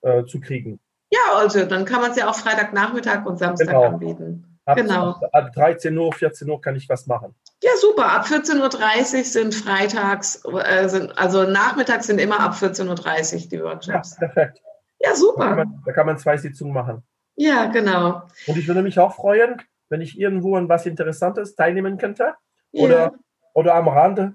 äh, 0.00 0.24
zu 0.24 0.40
kriegen. 0.40 0.80
Ja, 1.10 1.36
also 1.36 1.64
dann 1.64 1.84
kann 1.84 2.00
man 2.00 2.10
es 2.10 2.16
ja 2.16 2.28
auch 2.28 2.34
Freitagnachmittag 2.34 3.24
und 3.26 3.38
Samstag 3.38 3.68
genau. 3.68 3.84
anbieten. 3.84 4.58
Ab, 4.66 4.76
genau. 4.76 5.20
Ab 5.32 5.52
13 5.52 5.96
Uhr, 5.96 6.12
14 6.12 6.48
Uhr 6.48 6.60
kann 6.60 6.74
ich 6.74 6.88
was 6.88 7.06
machen. 7.06 7.34
Ja, 7.62 7.70
super. 7.78 8.10
Ab 8.12 8.24
14.30 8.24 9.18
Uhr 9.18 9.24
sind 9.24 9.54
freitags, 9.54 10.42
äh, 10.44 10.88
sind, 10.88 11.16
also 11.18 11.44
nachmittags 11.44 12.06
sind 12.06 12.18
immer 12.18 12.40
ab 12.40 12.54
14.30 12.54 13.34
Uhr 13.34 13.48
die 13.50 13.62
Workshops. 13.62 14.16
Ja, 14.20 14.26
perfekt. 14.26 14.62
Ja, 15.00 15.14
super. 15.14 15.40
Da 15.40 15.48
kann, 15.48 15.56
man, 15.56 15.82
da 15.84 15.92
kann 15.92 16.06
man 16.06 16.18
zwei 16.18 16.36
Sitzungen 16.38 16.72
machen. 16.72 17.02
Ja, 17.36 17.66
genau. 17.66 18.22
Und 18.46 18.56
ich 18.56 18.66
würde 18.66 18.82
mich 18.82 18.98
auch 18.98 19.14
freuen, 19.14 19.60
wenn 19.90 20.00
ich 20.00 20.18
irgendwo 20.18 20.56
an 20.56 20.68
was 20.68 20.86
Interessantes 20.86 21.56
teilnehmen 21.56 21.98
könnte 21.98 22.34
oder, 22.72 22.98
ja. 22.98 23.12
oder 23.52 23.74
am 23.74 23.88
Rande 23.88 24.34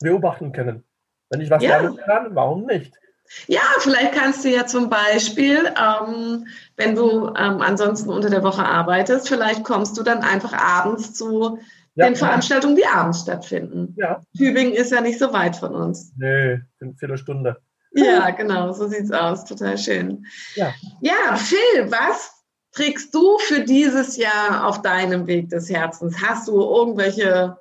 beobachten 0.00 0.52
können. 0.52 0.84
Wenn 1.30 1.40
ich 1.40 1.50
was 1.50 1.62
ja. 1.62 1.78
lernen 1.78 1.96
kann, 1.96 2.34
warum 2.34 2.66
nicht? 2.66 2.94
Ja, 3.46 3.62
vielleicht 3.80 4.12
kannst 4.12 4.44
du 4.44 4.50
ja 4.50 4.66
zum 4.66 4.88
Beispiel, 4.88 5.72
ähm, 5.76 6.46
wenn 6.76 6.94
du 6.94 7.28
ähm, 7.28 7.60
ansonsten 7.60 8.10
unter 8.10 8.30
der 8.30 8.42
Woche 8.42 8.64
arbeitest, 8.64 9.28
vielleicht 9.28 9.64
kommst 9.64 9.98
du 9.98 10.02
dann 10.02 10.22
einfach 10.22 10.52
abends 10.52 11.14
zu 11.14 11.58
ja, 11.94 12.06
den 12.06 12.16
Veranstaltungen, 12.16 12.76
die 12.76 12.86
abends 12.86 13.20
stattfinden. 13.22 13.94
Ja. 13.96 14.20
Tübingen 14.36 14.74
ist 14.74 14.92
ja 14.92 15.00
nicht 15.00 15.18
so 15.18 15.32
weit 15.32 15.56
von 15.56 15.74
uns. 15.74 16.12
Nö, 16.16 16.58
eine 16.80 16.94
Viertelstunde. 16.94 17.56
Ja, 17.92 18.30
genau, 18.30 18.72
so 18.72 18.88
sieht's 18.88 19.12
aus. 19.12 19.44
Total 19.44 19.78
schön. 19.78 20.26
Ja. 20.56 20.74
ja, 21.00 21.36
Phil, 21.36 21.90
was 21.90 22.32
trägst 22.72 23.14
du 23.14 23.38
für 23.38 23.60
dieses 23.60 24.16
Jahr 24.16 24.66
auf 24.66 24.82
deinem 24.82 25.26
Weg 25.26 25.48
des 25.50 25.70
Herzens? 25.70 26.20
Hast 26.20 26.48
du 26.48 26.60
irgendwelche 26.60 27.56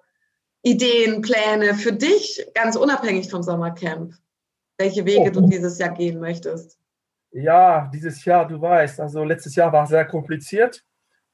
Ideen, 0.63 1.21
Pläne 1.21 1.75
für 1.75 1.93
dich, 1.93 2.43
ganz 2.55 2.75
unabhängig 2.75 3.29
vom 3.29 3.43
Sommercamp? 3.43 4.15
Welche 4.83 5.05
Wege 5.05 5.29
oh. 5.29 5.39
du 5.39 5.47
dieses 5.47 5.79
Jahr 5.79 5.93
gehen 5.93 6.19
möchtest? 6.19 6.77
Ja, 7.31 7.89
dieses 7.93 8.25
Jahr, 8.25 8.45
du 8.45 8.59
weißt, 8.59 8.99
also 8.99 9.23
letztes 9.23 9.55
Jahr 9.55 9.71
war 9.71 9.87
sehr 9.87 10.03
kompliziert. 10.03 10.83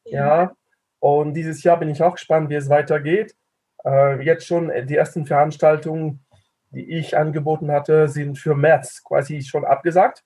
Ja. 0.05 0.43
ja. 0.43 0.55
Und 0.99 1.33
dieses 1.33 1.63
Jahr 1.63 1.79
bin 1.79 1.89
ich 1.89 2.03
auch 2.03 2.13
gespannt, 2.13 2.51
wie 2.51 2.55
es 2.55 2.69
weitergeht. 2.69 3.35
Äh, 3.83 4.21
jetzt 4.21 4.45
schon 4.45 4.71
die 4.85 4.95
ersten 4.95 5.25
Veranstaltungen, 5.25 6.23
die 6.69 6.91
ich 6.99 7.17
angeboten 7.17 7.71
hatte, 7.71 8.07
sind 8.07 8.37
für 8.37 8.53
März 8.53 9.03
quasi 9.03 9.41
schon 9.41 9.65
abgesagt. 9.65 10.23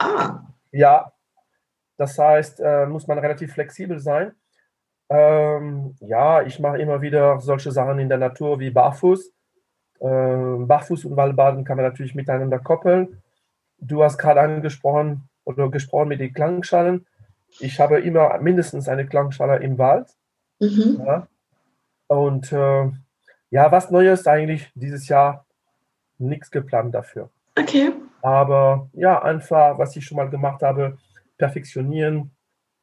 Ah. 0.00 0.40
Ja, 0.72 1.12
das 1.98 2.18
heißt, 2.18 2.58
äh, 2.58 2.86
muss 2.86 3.06
man 3.06 3.20
relativ 3.20 3.52
flexibel 3.52 4.00
sein. 4.00 4.32
Ähm, 5.08 5.94
ja, 6.00 6.42
ich 6.42 6.58
mache 6.58 6.78
immer 6.78 7.00
wieder 7.00 7.38
solche 7.38 7.70
Sachen 7.70 8.00
in 8.00 8.08
der 8.08 8.18
Natur 8.18 8.58
wie 8.58 8.70
Barfuß. 8.70 9.32
Ähm, 10.00 10.66
Barfuß 10.66 11.04
und 11.04 11.16
Waldbaden 11.16 11.64
kann 11.64 11.76
man 11.76 11.86
natürlich 11.86 12.14
miteinander 12.14 12.58
koppeln. 12.58 13.22
Du 13.78 14.02
hast 14.02 14.18
gerade 14.18 14.40
angesprochen 14.40 15.28
oder 15.44 15.70
gesprochen 15.70 16.08
mit 16.08 16.20
den 16.20 16.32
Klangschalen. 16.32 17.06
Ich 17.58 17.80
habe 17.80 18.00
immer 18.00 18.38
mindestens 18.38 18.88
eine 18.88 19.06
Klangschale 19.06 19.58
im 19.58 19.78
Wald. 19.78 20.08
Mhm. 20.60 21.02
Ja. 21.04 21.26
Und 22.06 22.52
äh, 22.52 22.90
ja, 23.50 23.72
was 23.72 23.90
Neues 23.90 24.26
eigentlich 24.26 24.70
dieses 24.74 25.08
Jahr 25.08 25.44
nichts 26.18 26.50
geplant 26.50 26.94
dafür. 26.94 27.30
Okay. 27.58 27.92
Aber 28.22 28.88
ja, 28.92 29.22
einfach, 29.22 29.78
was 29.78 29.96
ich 29.96 30.04
schon 30.04 30.16
mal 30.16 30.28
gemacht 30.28 30.62
habe, 30.62 30.98
perfektionieren, 31.38 32.30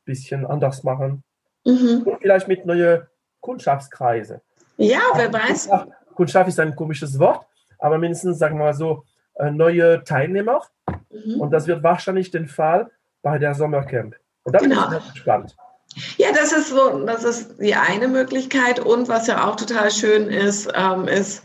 bisschen 0.06 0.46
anders 0.46 0.84
machen. 0.84 1.24
Mhm. 1.66 2.04
Und 2.06 2.20
vielleicht 2.20 2.48
mit 2.48 2.66
neuen 2.66 3.04
Kundschaftskreise. 3.40 4.42
Ja, 4.78 5.00
wer 5.16 5.32
weiß. 5.32 5.70
Kundschaft 6.18 6.50
ist 6.50 6.60
ein 6.60 6.76
komisches 6.76 7.18
Wort, 7.20 7.46
aber 7.80 7.98
mindestens, 8.00 8.40
sagen 8.40 8.58
wir 8.58 8.66
mal 8.66 8.74
so, 8.74 9.04
äh, 9.36 9.52
neue 9.52 10.04
Teilnehmer. 10.04 10.64
Mhm. 11.12 11.40
Und 11.40 11.52
das 11.52 11.68
wird 11.68 11.84
wahrscheinlich 11.84 12.32
den 12.32 12.48
Fall 12.48 12.90
bei 13.22 13.38
der 13.38 13.54
Sommercamp. 13.54 14.16
Und 14.44 14.54
da 14.54 14.60
genau. 14.60 14.90
bin 14.90 14.98
ich 14.98 15.14
gespannt. 15.14 15.56
Ja, 16.18 16.30
das 16.34 16.52
ist 16.52 16.70
so, 16.70 17.06
das 17.06 17.24
ist 17.24 17.62
die 17.62 17.76
eine 17.76 18.08
Möglichkeit. 18.08 18.80
Und 18.80 19.08
was 19.08 19.28
ja 19.28 19.48
auch 19.48 19.56
total 19.56 19.92
schön 19.92 20.28
ist, 20.28 20.70
ähm, 20.76 21.08
ist, 21.08 21.44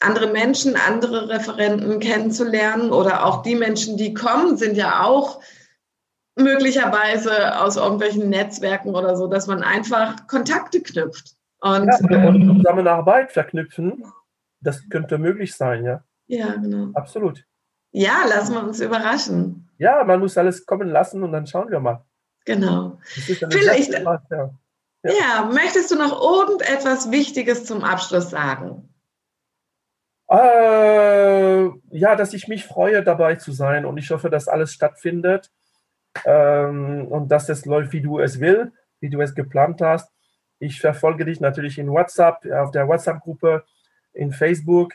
andere 0.00 0.28
Menschen, 0.28 0.76
andere 0.76 1.28
Referenten 1.28 1.98
kennenzulernen 1.98 2.90
oder 2.92 3.24
auch 3.24 3.42
die 3.42 3.54
Menschen, 3.54 3.96
die 3.96 4.12
kommen, 4.12 4.56
sind 4.56 4.76
ja 4.76 5.02
auch 5.04 5.40
möglicherweise 6.36 7.60
aus 7.60 7.76
irgendwelchen 7.76 8.28
Netzwerken 8.28 8.94
oder 8.94 9.16
so, 9.16 9.28
dass 9.28 9.46
man 9.46 9.62
einfach 9.62 10.26
Kontakte 10.26 10.82
knüpft. 10.82 11.36
Und, 11.64 11.86
ja, 11.86 12.28
und 12.28 12.42
ähm, 12.42 12.56
Zusammenarbeit 12.58 13.32
verknüpfen, 13.32 14.04
das 14.60 14.86
könnte 14.90 15.16
möglich 15.16 15.56
sein, 15.56 15.82
ja. 15.82 16.04
Ja, 16.26 16.56
genau. 16.56 16.90
Absolut. 16.92 17.46
Ja, 17.90 18.26
lassen 18.28 18.52
wir 18.52 18.64
uns 18.64 18.80
überraschen. 18.80 19.70
Ja, 19.78 20.04
man 20.04 20.20
muss 20.20 20.36
alles 20.36 20.66
kommen 20.66 20.88
lassen 20.90 21.22
und 21.22 21.32
dann 21.32 21.46
schauen 21.46 21.70
wir 21.70 21.80
mal. 21.80 22.04
Genau. 22.44 22.98
Vielleicht, 23.04 23.92
ja. 23.92 24.20
Ja. 24.30 24.50
ja, 25.04 25.50
möchtest 25.50 25.90
du 25.90 25.96
noch 25.96 26.20
irgendetwas 26.20 27.10
Wichtiges 27.10 27.64
zum 27.64 27.82
Abschluss 27.82 28.28
sagen? 28.28 28.90
Äh, 30.28 31.64
ja, 31.96 32.14
dass 32.16 32.34
ich 32.34 32.46
mich 32.46 32.66
freue, 32.66 33.02
dabei 33.02 33.36
zu 33.36 33.52
sein 33.52 33.86
und 33.86 33.96
ich 33.96 34.10
hoffe, 34.10 34.28
dass 34.28 34.48
alles 34.48 34.74
stattfindet 34.74 35.50
ähm, 36.26 37.06
und 37.08 37.28
dass 37.28 37.48
es 37.48 37.64
läuft, 37.64 37.92
wie 37.92 38.02
du 38.02 38.18
es 38.18 38.38
will, 38.38 38.72
wie 39.00 39.08
du 39.08 39.22
es 39.22 39.34
geplant 39.34 39.80
hast. 39.80 40.10
Ich 40.58 40.80
verfolge 40.80 41.24
dich 41.24 41.40
natürlich 41.40 41.78
in 41.78 41.90
WhatsApp, 41.90 42.46
auf 42.52 42.70
der 42.70 42.88
WhatsApp-Gruppe, 42.88 43.64
in 44.12 44.32
Facebook. 44.32 44.94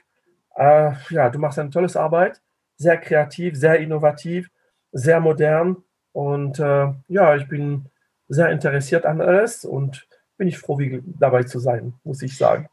Äh, 0.56 0.92
ja, 1.10 1.30
du 1.30 1.40
machst 1.40 1.60
eine 1.60 1.70
tolle 1.70 1.94
Arbeit, 1.96 2.42
sehr 2.78 2.98
kreativ, 2.98 3.56
sehr 3.56 3.80
innovativ, 3.80 4.50
sehr 4.92 5.20
modern 5.20 5.84
und 6.14 6.60
äh, 6.60 6.88
ja, 7.08 7.36
ich 7.36 7.48
bin 7.48 7.86
sehr 8.28 8.50
interessiert 8.50 9.06
an 9.06 9.22
alles 9.22 9.66
und 9.66 10.08
bin 10.38 10.48
ich 10.48 10.58
froh, 10.58 10.80
wie, 10.80 11.04
dabei 11.06 11.44
zu 11.44 11.60
sein, 11.60 11.94
muss 12.04 12.22
ich 12.22 12.38
sagen. 12.38 12.70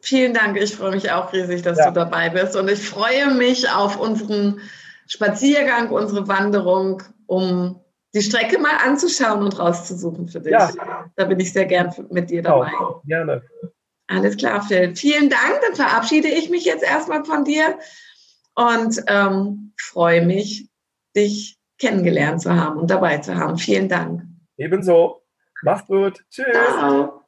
Vielen 0.00 0.34
Dank. 0.34 0.56
Ich 0.56 0.76
freue 0.76 0.92
mich 0.92 1.10
auch 1.10 1.32
riesig, 1.32 1.62
dass 1.62 1.78
ja. 1.78 1.88
du 1.88 1.92
dabei 1.92 2.30
bist. 2.30 2.56
Und 2.56 2.70
ich 2.70 2.88
freue 2.88 3.34
mich 3.34 3.70
auf 3.70 3.98
unseren 3.98 4.60
Spaziergang, 5.06 5.90
unsere 5.90 6.28
Wanderung, 6.28 7.02
um 7.26 7.80
die 8.16 8.22
Strecke 8.22 8.58
mal 8.58 8.78
anzuschauen 8.84 9.42
und 9.42 9.58
rauszusuchen 9.58 10.26
für 10.28 10.40
dich. 10.40 10.52
Ja. 10.52 10.70
Da 11.16 11.24
bin 11.26 11.38
ich 11.38 11.52
sehr 11.52 11.66
gern 11.66 11.94
mit 12.10 12.30
dir 12.30 12.42
dabei. 12.42 12.72
Auch, 12.80 13.02
gerne. 13.04 13.42
Alles 14.08 14.36
klar, 14.36 14.62
Phil. 14.62 14.96
Vielen 14.96 15.28
Dank. 15.28 15.60
Dann 15.66 15.76
verabschiede 15.76 16.28
ich 16.28 16.48
mich 16.48 16.64
jetzt 16.64 16.82
erstmal 16.82 17.24
von 17.24 17.44
dir 17.44 17.78
und 18.54 19.02
ähm, 19.08 19.74
freue 19.78 20.24
mich, 20.24 20.68
dich 21.14 21.58
kennengelernt 21.78 22.40
zu 22.40 22.54
haben 22.54 22.78
und 22.78 22.90
dabei 22.90 23.18
zu 23.18 23.36
haben. 23.36 23.58
Vielen 23.58 23.88
Dank. 23.88 24.22
Ebenso. 24.56 25.22
Macht 25.62 25.86
gut. 25.86 26.24
Tschüss. 26.30 26.46
Ciao. 26.52 27.22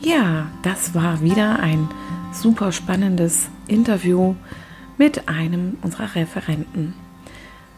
Ja, 0.00 0.50
das 0.62 0.94
war 0.94 1.20
wieder 1.22 1.58
ein 1.58 1.88
super 2.32 2.70
spannendes 2.72 3.48
Interview 3.66 4.36
mit 4.98 5.28
einem 5.28 5.78
unserer 5.82 6.14
Referenten. 6.14 6.94